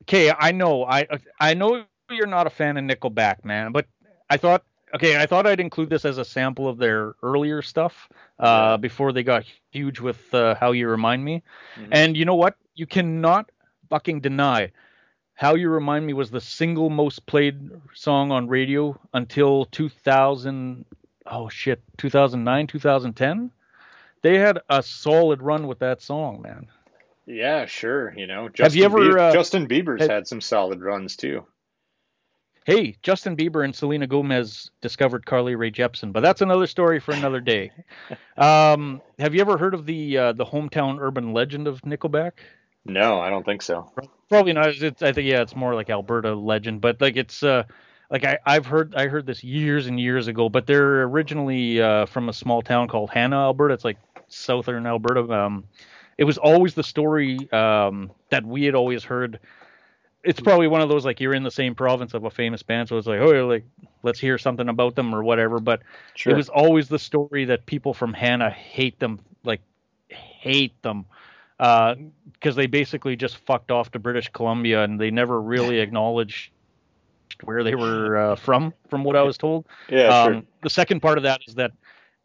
[0.03, 0.84] Okay, I know.
[0.84, 1.07] I
[1.40, 3.86] I know you're not a fan of Nickelback, man, but
[4.28, 8.09] I thought okay, I thought I'd include this as a sample of their earlier stuff
[8.38, 11.42] uh, before they got huge with uh, How You Remind Me.
[11.76, 11.88] Mhm.
[11.92, 12.57] And you know what?
[12.74, 13.51] You cannot
[13.88, 14.72] fucking deny
[15.34, 20.84] How You Remind Me was the single most played song on radio until 2000
[21.26, 23.51] oh shit, 2009, 2010.
[24.22, 26.68] They had a solid run with that song, man.
[27.27, 28.12] Yeah, sure.
[28.16, 31.16] You know, Justin Have you ever, Bieber, uh, Justin Bieber's had- had some solid runs
[31.16, 31.47] too.
[32.66, 37.12] Hey, Justin Bieber and Selena Gomez discovered Carly Rae Jepsen, but that's another story for
[37.12, 37.73] another day.
[38.37, 42.33] um, have you ever heard of the uh, the hometown urban legend of Nickelback?
[42.85, 43.91] No, I don't think so.
[44.29, 44.68] Probably not.
[44.68, 47.64] It's, I think yeah, it's more like Alberta legend, but like it's uh,
[48.11, 52.07] like I I've heard I heard this years and years ago, but they're originally uh,
[52.07, 53.75] from a small town called Hanna, Alberta.
[53.75, 53.99] It's like
[54.29, 55.23] southern Alberta.
[55.33, 55.64] Um,
[56.21, 59.41] it was always the story um, that we had always heard.
[60.23, 62.91] It's probably one of those like you're in the same province of a famous band,
[62.91, 63.64] so it's like oh like
[64.03, 65.61] let's hear something about them or whatever.
[65.61, 65.81] But
[66.14, 66.35] Sure.
[66.35, 69.62] it was always the story that people from Hanna hate them, like
[70.09, 71.07] hate them,
[71.57, 76.51] because they basically just fucked off to British Columbia and they never really acknowledged
[77.45, 79.64] where they were uh, from, from what I was told.
[79.89, 80.43] yeah, um, sure.
[80.62, 81.71] The second part of that is that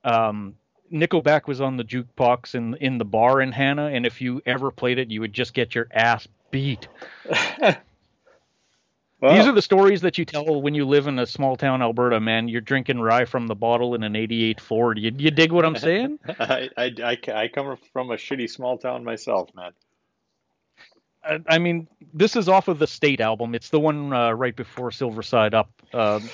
[0.04, 0.56] um,
[0.92, 4.72] Nickelback was on the jukebox in in the bar in Hanna, and if you ever
[4.72, 6.88] played it, you would just get your ass beat.
[9.22, 11.82] Well, These are the stories that you tell when you live in a small town
[11.82, 12.48] Alberta, man.
[12.48, 15.00] You're drinking rye from the bottle in an 88 Ford.
[15.00, 16.20] You, you dig what I'm saying?
[16.40, 19.72] I, I, I, I come from a shitty small town myself, man.
[21.24, 23.56] I, I mean, this is off of the State album.
[23.56, 25.72] It's the one uh, right before Silver Side Up.
[25.94, 26.30] Um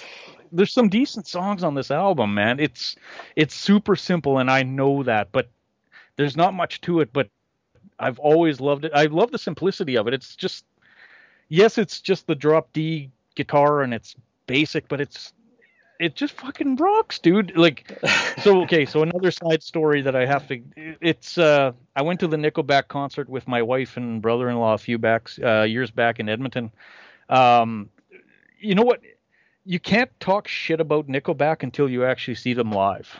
[0.52, 2.60] there's some decent songs on this album, man.
[2.60, 2.95] It's
[3.36, 5.49] it's super simple, and I know that, but
[6.18, 7.14] there's not much to it.
[7.14, 7.30] But
[7.99, 8.91] I've always loved it.
[8.93, 10.14] I love the simplicity of it.
[10.14, 10.66] It's just
[11.49, 14.16] yes, it's just the drop D guitar and it's
[14.47, 15.34] basic, but it's
[15.99, 17.56] it just fucking rocks, dude.
[17.56, 17.99] Like
[18.41, 22.28] so okay, so another side story that I have to it's uh I went to
[22.28, 26.28] the Nickelback concert with my wife and brother-in-law a few backs uh years back in
[26.28, 26.72] Edmonton.
[27.30, 27.89] Um
[28.60, 29.02] you know what?
[29.66, 33.20] You can't talk shit about Nickelback until you actually see them live.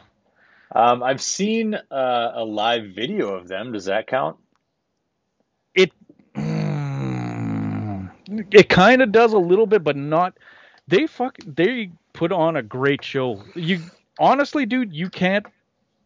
[0.74, 3.74] Um, I've seen uh, a live video of them.
[3.74, 4.38] Does that count?
[5.76, 5.92] It
[6.36, 8.10] mm,
[8.52, 10.38] it kind of does a little bit, but not.
[10.88, 11.38] They fuck.
[11.46, 13.44] They put on a great show.
[13.56, 13.80] You
[14.18, 15.46] honestly, dude, you can't.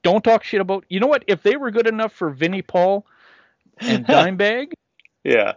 [0.03, 0.85] Don't talk shit about.
[0.89, 1.23] You know what?
[1.27, 3.05] If they were good enough for Vinnie Paul
[3.79, 4.73] and Dimebag,
[5.23, 5.53] Yeah.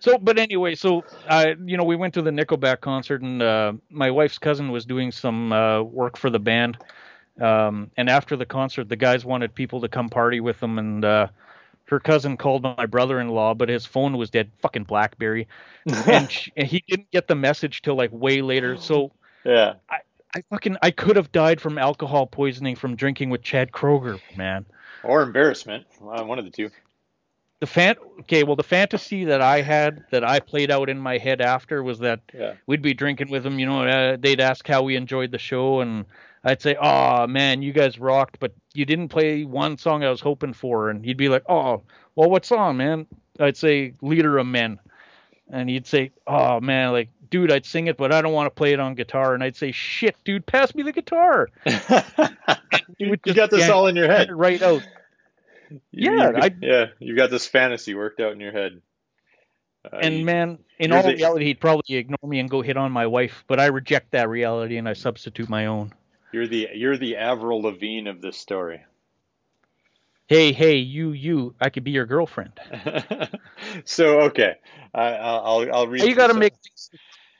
[0.00, 3.72] So but anyway so uh you know we went to the nickelback concert and uh
[3.90, 6.78] my wife's cousin was doing some uh work for the band
[7.40, 11.04] um and after the concert the guys wanted people to come party with them and
[11.04, 11.26] uh
[11.86, 15.46] her cousin called my brother-in-law but his phone was dead fucking blackberry
[16.06, 19.10] and, sh and he didn't get the message till like way later so
[19.44, 19.74] yeah.
[19.90, 19.98] i
[20.34, 24.66] I fucking i could have died from alcohol poisoning from drinking with chad kroeger man
[25.02, 25.86] Or embarrassment.
[26.02, 26.70] Uh, one of the two.
[27.60, 31.16] The fan okay well the fantasy that i had that i played out in my
[31.18, 32.54] head after was that Yeah.
[32.66, 35.80] we'd be drinking with them you know uh, they'd ask how we enjoyed the show
[35.80, 36.04] and
[36.44, 40.20] i'd say oh man you guys rocked but you didn't play one song i was
[40.20, 41.82] hoping for and he'd be like oh
[42.14, 43.06] well what song man
[43.40, 44.78] i'd say leader of men
[45.50, 48.50] and he'd say oh man like dude i'd sing it but i don't want to
[48.50, 51.48] play it on guitar and i'd say shit dude pass me the guitar
[52.98, 54.30] you, you got this all in your head.
[54.30, 54.86] right out
[55.90, 56.86] Yeah, you, I- yeah.
[56.98, 58.80] You got this fantasy worked out in your head.
[59.84, 62.76] Uh, and you- man, in all the- reality, he'd probably ignore me and go hit
[62.76, 63.44] on my wife.
[63.46, 65.92] But I reject that reality and I substitute my own.
[66.32, 68.80] you're the you're the Avril Lavigne of this story.
[70.28, 72.52] Hey, hey, you, you, I could be your girlfriend.
[73.84, 74.56] so okay,
[74.92, 76.02] I, I'll I'll- I'll read.
[76.02, 76.90] you got to make things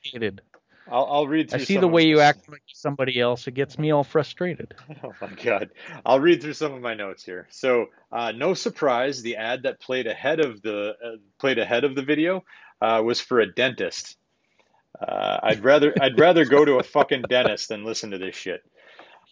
[0.04, 0.40] sophisticated.
[0.88, 3.46] I'll, I'll read I see the way you act like somebody else.
[3.46, 4.74] It gets me all frustrated.
[5.04, 5.70] Oh my god.
[6.04, 7.46] I'll read through some of my notes here.
[7.50, 11.94] So, uh, no surprise, the ad that played ahead of the uh, played ahead of
[11.94, 12.44] the video
[12.80, 14.16] uh, was for a dentist.
[15.00, 18.62] Uh, I'd rather I'd rather go to a fucking dentist than listen to this shit.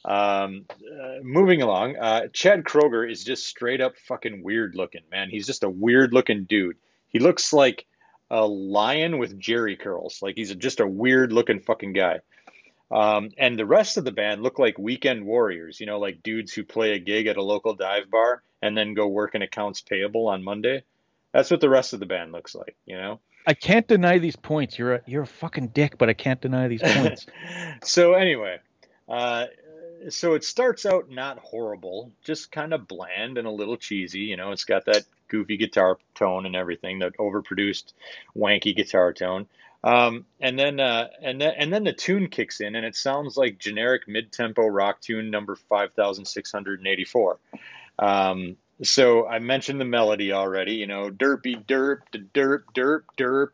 [0.05, 5.30] Um, uh, moving along, uh, Chad Kroeger is just straight up fucking weird looking, man.
[5.30, 6.76] He's just a weird looking dude.
[7.09, 7.86] He looks like
[8.30, 10.20] a lion with Jheri curls.
[10.22, 12.20] Like he's just a weird looking fucking guy.
[12.90, 16.52] Um, and the rest of the band look like weekend warriors, you know, like dudes
[16.52, 19.80] who play a gig at a local dive bar and then go work in accounts
[19.80, 20.84] payable on Monday.
[21.32, 23.20] That's what the rest of the band looks like, you know?
[23.46, 24.78] I can't deny these points.
[24.78, 27.26] You're a, you're a fucking dick, but I can't deny these points.
[27.82, 28.58] so anyway,
[29.08, 29.46] uh,
[30.08, 34.20] so it starts out not horrible, just kind of bland and a little cheesy.
[34.20, 37.92] You know, it's got that goofy guitar tone and everything, that overproduced,
[38.36, 39.46] wanky guitar tone.
[39.82, 43.36] Um, and then uh, and then and then the tune kicks in, and it sounds
[43.36, 47.38] like generic mid-tempo rock tune number five thousand six hundred and eighty-four.
[47.98, 50.76] Um, so I mentioned the melody already.
[50.76, 53.48] You know, derpy derp, derp, derp, derp.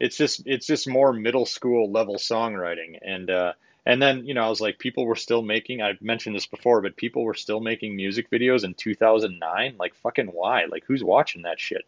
[0.00, 3.52] It's just it's just more middle school level songwriting, and uh,
[3.86, 5.80] and then you know I was like, people were still making.
[5.80, 9.76] I've mentioned this before, but people were still making music videos in 2009.
[9.78, 10.64] Like fucking why?
[10.66, 11.86] Like who's watching that shit?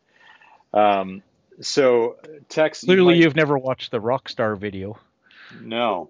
[0.72, 1.22] Um,
[1.60, 2.16] so
[2.48, 4.98] Tex, you Clearly, might- you've never watched the Rockstar video.
[5.60, 6.08] no.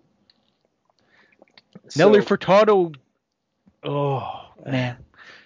[1.97, 2.95] Nelly So- Furtado.
[3.83, 4.97] Oh man,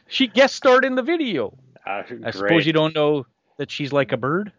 [0.08, 1.56] she guest starred in the video.
[1.86, 2.34] uh, I great.
[2.34, 3.26] suppose you don't know
[3.58, 4.50] that she's like a bird.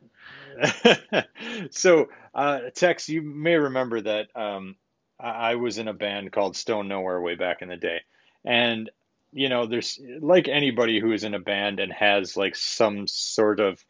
[1.72, 4.76] so, uh, Tex, you may remember that um,
[5.24, 8.02] I was in a band called Stone Nowhere way back in the day,
[8.44, 8.90] and
[9.32, 13.60] you know, there's like anybody who is in a band and has like some sort
[13.60, 13.84] of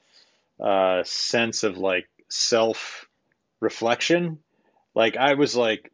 [0.60, 3.08] uh, sense of like self
[3.60, 4.40] reflection.
[4.96, 5.92] Like I was like,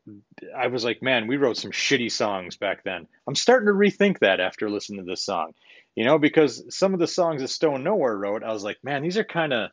[0.55, 3.07] I was like, man, we wrote some shitty songs back then.
[3.27, 5.53] I'm starting to rethink that after listening to this song,
[5.95, 9.01] you know, because some of the songs that Stone Nowhere wrote, I was like, man,
[9.01, 9.71] these are kind of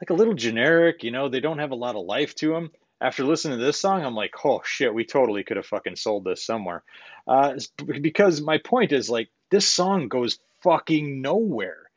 [0.00, 2.70] like a little generic, you know, they don't have a lot of life to them.
[3.02, 6.24] After listening to this song, I'm like, oh shit, we totally could have fucking sold
[6.24, 6.84] this somewhere.
[7.26, 7.54] Uh,
[8.00, 11.90] because my point is like, this song goes fucking nowhere.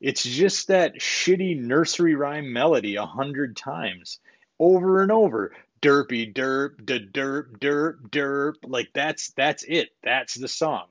[0.00, 4.18] It's just that shitty nursery rhyme melody a hundred times
[4.58, 5.54] over and over.
[5.82, 8.54] Derpy derp, da derp, derp, derp.
[8.62, 9.88] Like that's that's it.
[10.02, 10.86] That's the song.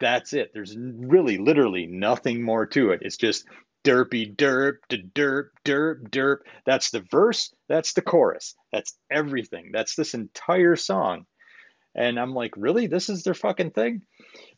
[0.00, 0.52] That's it.
[0.52, 3.00] There's really literally nothing more to it.
[3.02, 3.46] It's just
[3.84, 6.38] derpy derp, derp, derp, derp.
[6.64, 8.54] That's the verse, that's the chorus.
[8.72, 9.70] That's everything.
[9.72, 11.26] That's this entire song.
[11.94, 12.88] And I'm like, really?
[12.88, 14.02] This is their fucking thing?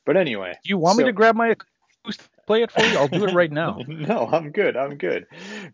[0.06, 0.52] But anyway.
[0.64, 1.54] Do you want me to grab my
[2.46, 2.96] play it for you?
[2.96, 3.80] I'll do it right now.
[3.88, 4.76] No, I'm good.
[4.76, 5.26] I'm good.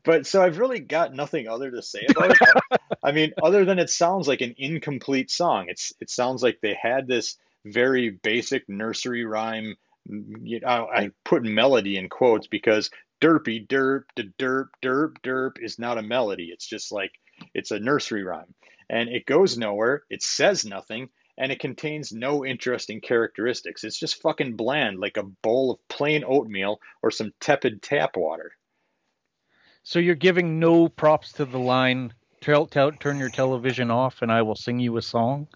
[0.04, 2.80] But so I've really got nothing other to say about it.
[3.02, 5.66] I mean, other than it sounds like an incomplete song.
[5.68, 9.76] It's it sounds like they had this very basic nursery rhyme.
[10.10, 12.90] Mm, you know, I put melody in quotes because
[13.22, 16.50] derpy derp derp derp derp is not a melody.
[16.52, 17.12] It's just like
[17.54, 18.54] it's a nursery rhyme,
[18.90, 20.02] and it goes nowhere.
[20.10, 21.08] It says nothing.
[21.38, 23.84] And it contains no interesting characteristics.
[23.84, 28.52] It's just fucking bland, like a bowl of plain oatmeal or some tepid tap water.
[29.82, 32.12] So you're giving no props to the line.
[32.42, 35.48] Tel- tel- turn your television off, and I will sing you a song.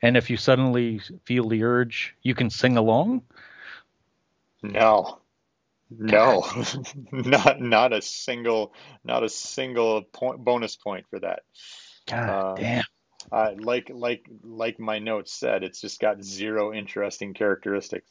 [0.00, 3.22] And if you suddenly feel the urge, you can sing along.
[4.62, 5.18] No,
[5.98, 6.44] No,
[7.12, 8.72] not not a single,
[9.04, 11.40] not a single point bonus point for that.
[12.06, 12.84] God Uh, damn.
[13.32, 18.10] Uh, like like like my notes said, it's just got zero interesting characteristics.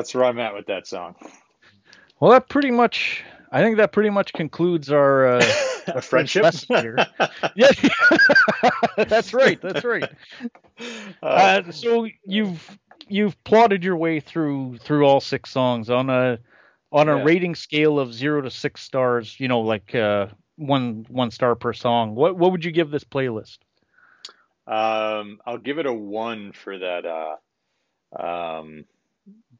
[0.00, 1.14] That's that's where I'm at with that song.
[2.20, 3.24] Well, that pretty much.
[3.52, 5.26] I think that pretty much concludes our.
[5.38, 5.52] Uh,
[5.94, 6.44] A friendship.
[6.68, 6.96] here.
[7.56, 7.70] yeah,
[9.08, 9.60] that's right.
[9.60, 10.08] That's right.
[11.22, 12.78] Uh, Uh, so you've
[13.08, 16.38] you've plotted your way through through all six songs on a
[16.92, 17.24] on a Yeah.
[17.24, 19.40] rating scale of zero to six stars.
[19.40, 22.14] You know, like uh, one one star per song.
[22.14, 23.58] What what would you give this playlist?
[24.66, 28.84] Um, I'll give it a one for that uh, um,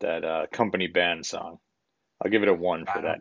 [0.00, 1.58] that uh, company band song.
[2.22, 3.20] I'll give it a one for that.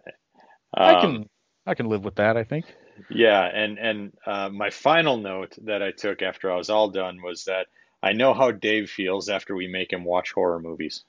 [0.73, 1.29] I Um, can
[1.65, 2.37] I can live with that.
[2.37, 2.65] I think.
[3.09, 7.21] Yeah, and and uh, my final note that I took after I was all done
[7.21, 7.67] was that
[8.03, 11.03] I know how Dave feels after we make him watch horror movies.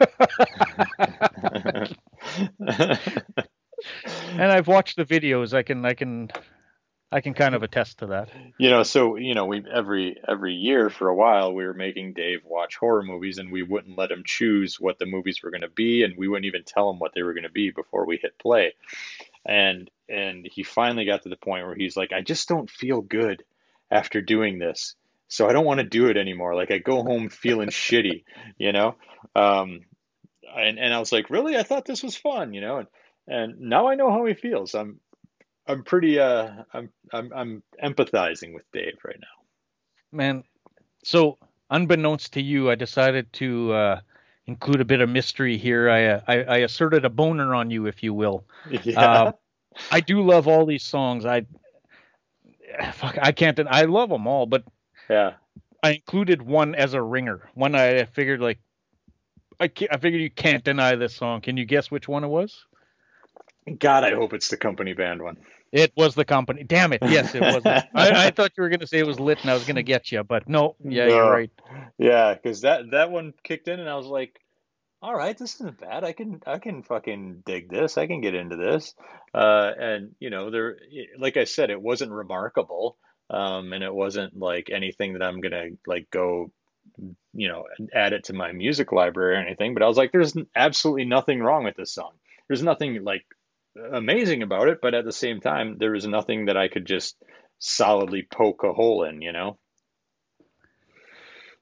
[4.32, 5.54] And I've watched the videos.
[5.54, 6.30] I can I can
[7.12, 8.28] I can kind of attest to that.
[8.56, 12.12] You know, so you know, we every every year for a while we were making
[12.12, 15.62] Dave watch horror movies, and we wouldn't let him choose what the movies were going
[15.62, 18.06] to be, and we wouldn't even tell him what they were going to be before
[18.06, 18.74] we hit play.
[19.44, 23.00] And and he finally got to the point where he's like, I just don't feel
[23.00, 23.42] good
[23.90, 24.94] after doing this,
[25.26, 26.54] so I don't want to do it anymore.
[26.54, 28.22] Like I go home feeling shitty,
[28.56, 28.94] you know.
[29.34, 29.80] Um,
[30.56, 31.56] and and I was like, really?
[31.56, 32.78] I thought this was fun, you know.
[32.78, 32.88] And
[33.26, 34.76] and now I know how he feels.
[34.76, 35.00] I'm
[35.70, 40.16] I'm pretty uh I'm I'm I'm empathizing with Dave right now.
[40.16, 40.44] Man,
[41.04, 41.38] so
[41.70, 44.00] unbeknownst to you, I decided to uh,
[44.46, 45.88] include a bit of mystery here.
[45.88, 48.44] I, uh, I I asserted a boner on you, if you will.
[48.68, 49.00] Yeah.
[49.00, 49.34] Um,
[49.92, 51.24] I do love all these songs.
[51.24, 51.46] I
[52.92, 53.58] fuck, I can't.
[53.68, 54.64] I love them all, but
[55.08, 55.34] yeah.
[55.82, 57.48] I included one as a ringer.
[57.54, 58.58] One I figured like
[59.60, 61.40] I I figured you can't deny this song.
[61.40, 62.66] Can you guess which one it was?
[63.78, 65.36] God, I hope it's the company band one.
[65.72, 66.64] It was the company.
[66.64, 67.00] Damn it!
[67.02, 67.64] Yes, it was.
[67.66, 70.10] I, I thought you were gonna say it was lit, and I was gonna get
[70.10, 70.74] you, but no.
[70.82, 71.14] Yeah, No.
[71.16, 71.50] you're right.
[71.96, 74.40] Yeah, because that that one kicked in, and I was like,
[75.02, 76.02] all right, this isn't bad.
[76.02, 77.96] I can I can fucking dig this.
[77.98, 78.94] I can get into this.
[79.32, 80.76] Uh, and you know, there,
[81.18, 82.96] like I said, it wasn't remarkable,
[83.30, 86.50] um, and it wasn't like anything that I'm gonna like go,
[87.32, 89.72] you know, add it to my music library or anything.
[89.74, 92.12] But I was like, there's absolutely nothing wrong with this song.
[92.48, 93.24] There's nothing like
[93.76, 97.16] amazing about it, but at the same time, there was nothing that I could just
[97.58, 99.58] solidly poke a hole in, you know?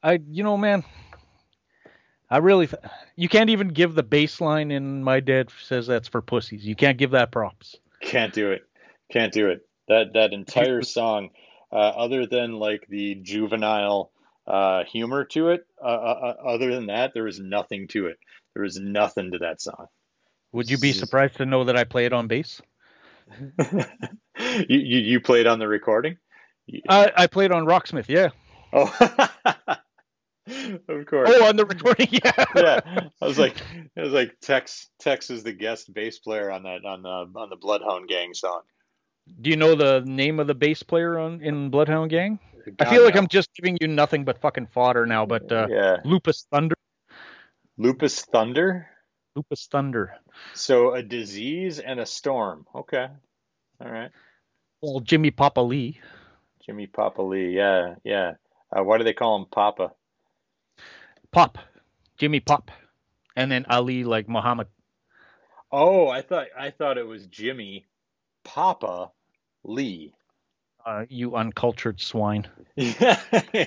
[0.03, 0.85] I, you know, man,
[2.31, 2.69] I really,
[3.17, 6.65] you can't even give the bassline, in My Dad Says That's for Pussies.
[6.65, 7.77] You can't give that props.
[8.03, 8.63] Can't do it.
[9.11, 9.67] Can't do it.
[9.89, 11.31] That that entire song,
[11.73, 14.13] uh, other than like the juvenile
[14.47, 18.19] uh, humor to it, uh, uh, uh, other than that, there is nothing to it.
[18.55, 19.87] There is nothing to that song.
[20.53, 22.61] Would you be surprised to know that I play it on bass?
[24.39, 26.17] you, you you played on the recording?
[26.89, 28.29] I, I played on Rocksmith, yeah.
[28.73, 28.89] oh,
[30.89, 31.31] of course.
[31.33, 32.45] Oh, on the recording, yeah.
[32.55, 32.81] yeah,
[33.21, 33.57] I was like,
[33.97, 37.51] it was like Tex Tex is the guest bass player on that on the on
[37.51, 38.63] the Bloodhound Gang song.
[39.41, 42.39] Do you know the name of the bass player on in Bloodhound Gang?
[42.81, 43.21] I feel like no.
[43.21, 46.77] I'm just giving you nothing but fucking fodder now, but uh, yeah, Lupus Thunder.
[47.77, 48.89] Lupus Thunder.
[49.39, 50.17] Lupus Thunder.
[50.55, 52.67] So a disease and a storm.
[52.75, 53.07] Okay.
[53.81, 54.11] All right.
[54.83, 56.01] Well, Jimmy Papa Lee.
[56.67, 57.51] Jimmy Papa Lee.
[57.57, 58.33] Yeah, yeah.
[58.77, 59.93] Uh, why do they call him Papa?
[61.31, 61.59] Pop.
[62.19, 62.73] Jimmy Pop.
[63.37, 64.67] And then Ali like Muhammad.
[65.71, 67.87] Oh, I thought I thought it was Jimmy
[68.43, 69.13] Papa
[69.63, 70.15] Lee.
[70.85, 72.49] Uh, you uncultured swine.
[72.77, 73.21] Yeah.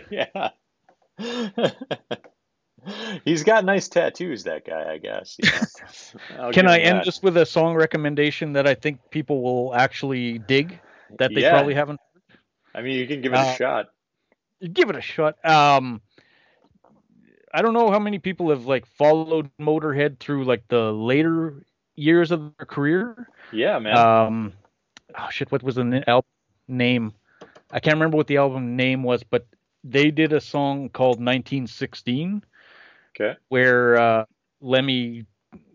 [0.09, 0.49] yeah.
[3.25, 4.91] He's got nice tattoos, that guy.
[4.93, 5.38] I guess.
[5.39, 5.49] you
[6.51, 7.05] Can I end that.
[7.05, 10.79] just with a song recommendation that I think people will actually dig
[11.19, 11.51] that they Yeah.
[11.51, 11.99] probably haven't?
[12.13, 12.38] Heard?
[12.75, 13.89] I mean, you can give it Uh, a shot.
[14.73, 15.43] Give it a shot.
[15.45, 16.01] Um,
[17.53, 21.65] I don't know how many people have like followed Motorhead through like the later
[21.95, 23.27] years of their career.
[23.51, 23.97] Yeah, man.
[23.97, 24.53] Um,
[25.17, 26.29] oh shit, what was the album
[26.67, 27.13] name?
[27.71, 29.45] I can't remember what the album name was, but
[29.84, 32.43] they did a song called 1916
[33.16, 33.38] okay.
[33.49, 34.26] where uh,
[34.62, 35.26] Lemmy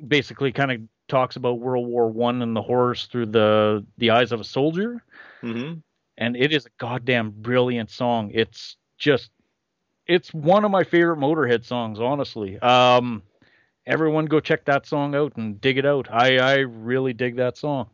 [0.06, 4.32] basically kind of talks about World War One and the horrors through the the eyes
[4.32, 5.02] of a soldier,
[5.42, 5.78] Mm-hmm.
[6.18, 8.30] and it is a goddamn brilliant song.
[8.34, 9.30] It's just
[10.06, 12.58] it's one of my favorite Motorhead songs, honestly.
[12.60, 13.22] Um,
[13.86, 16.08] everyone go check that song out and dig it out.
[16.10, 17.90] I I really dig that song.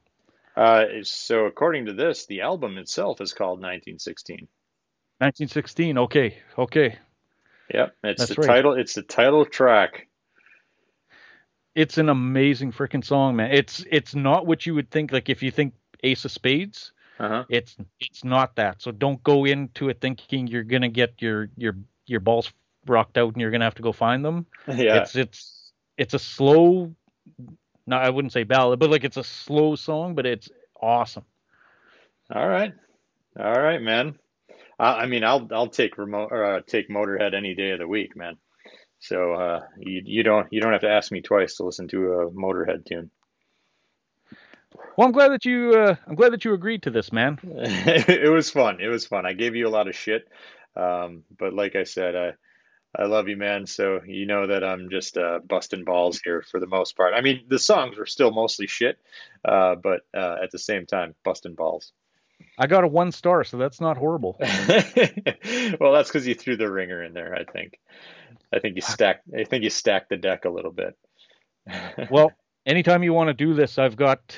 [0.54, 4.48] Uh, so according to this, the album itself is called 1916.
[5.18, 5.98] 1916.
[5.98, 6.98] Okay, okay.
[7.72, 8.46] Yep, it's That's the right.
[8.46, 8.74] title.
[8.74, 10.08] It's the title track.
[11.74, 13.50] It's an amazing freaking song, man.
[13.52, 15.10] It's it's not what you would think.
[15.10, 17.44] Like if you think Ace of Spades, Uh huh.
[17.48, 18.82] it's it's not that.
[18.82, 22.52] So don't go into it thinking you're gonna get your your your balls
[22.86, 24.46] rocked out and you're gonna have to go find them.
[24.66, 24.98] Yeah.
[24.98, 26.94] It's it's it's a slow.
[27.86, 30.50] No, I wouldn't say ballad, but like it's a slow song, but it's
[30.80, 31.24] awesome.
[32.30, 32.74] All right.
[33.40, 34.18] All right, man.
[34.82, 37.88] I, I mean, I'll I'll take remote or uh, take Motorhead any day of the
[37.88, 38.36] week, man.
[38.98, 42.12] So uh, you you don't you don't have to ask me twice to listen to
[42.12, 43.10] a Motorhead tune.
[44.96, 47.38] Well, I'm glad that you uh, I'm glad that you agreed to this, man.
[47.44, 48.80] it was fun.
[48.80, 49.24] It was fun.
[49.24, 50.28] I gave you a lot of shit,
[50.76, 52.32] um, but like I said, I
[53.00, 53.66] I love you, man.
[53.66, 57.14] So you know that I'm just uh, busting balls here for the most part.
[57.14, 58.98] I mean, the songs were still mostly shit,
[59.44, 61.92] uh, but uh, at the same time, busting balls.
[62.58, 64.36] I got a one star, so that's not horrible.
[64.40, 67.34] well, that's because you threw the ringer in there.
[67.34, 67.78] I think.
[68.52, 69.24] I think you stacked.
[69.36, 70.96] I think you stacked the deck a little bit.
[72.10, 72.32] Well,
[72.66, 74.36] anytime you want to do this, I've got,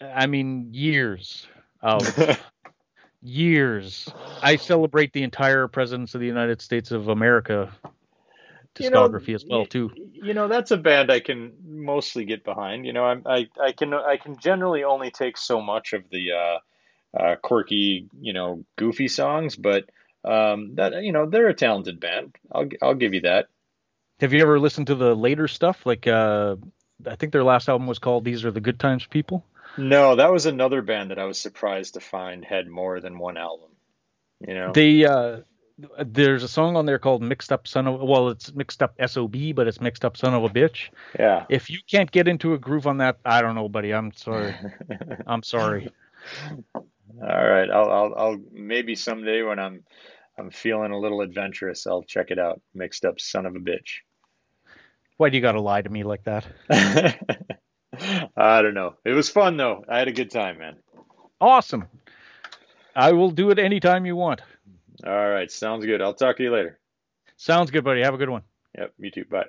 [0.00, 1.46] I mean, years
[1.80, 2.38] of
[3.22, 4.08] years.
[4.42, 7.72] I celebrate the entire Presidents of the United States of America
[8.78, 9.90] You know, discography as well too.
[10.12, 12.86] You know, that's a band I can mostly get behind.
[12.86, 16.32] You know, I'm, I I can I can generally only take so much of the
[16.32, 16.58] uh,
[17.18, 19.84] uh, quirky, you know, goofy songs, but
[20.24, 22.36] um, that you know they're a talented band.
[22.50, 23.48] I'll I'll give you that.
[24.20, 25.84] Have you ever listened to the later stuff?
[25.84, 26.56] Like, uh,
[27.06, 29.44] I think their last album was called "These Are the Good Times People."
[29.76, 33.36] No, that was another band that I was surprised to find had more than one
[33.36, 33.70] album.
[34.46, 35.40] You know, They uh,
[36.04, 39.34] there's a song on there called "Mixed Up Son of." Well, it's mixed up sob,
[39.54, 40.90] but it's mixed up son of a bitch.
[41.18, 41.46] yeah.
[41.48, 43.92] If you can't get into a groove on that, I don't know, buddy.
[43.92, 44.54] I'm sorry.
[45.26, 45.90] I'm sorry.
[47.20, 49.84] All right, I'll, I'll, I'll maybe someday when I'm,
[50.38, 52.60] I'm feeling a little adventurous, I'll check it out.
[52.74, 54.00] Mixed up son of a bitch.
[55.18, 56.46] Why do you got to lie to me like that?
[58.36, 58.94] I don't know.
[59.04, 59.84] It was fun though.
[59.88, 60.76] I had a good time, man.
[61.40, 61.86] Awesome.
[62.94, 64.42] I will do it anytime you want.
[65.06, 66.00] All right, sounds good.
[66.02, 66.78] I'll talk to you later.
[67.36, 68.02] Sounds good, buddy.
[68.02, 68.42] Have a good one.
[68.78, 69.24] Yep, you too.
[69.24, 69.46] Bye.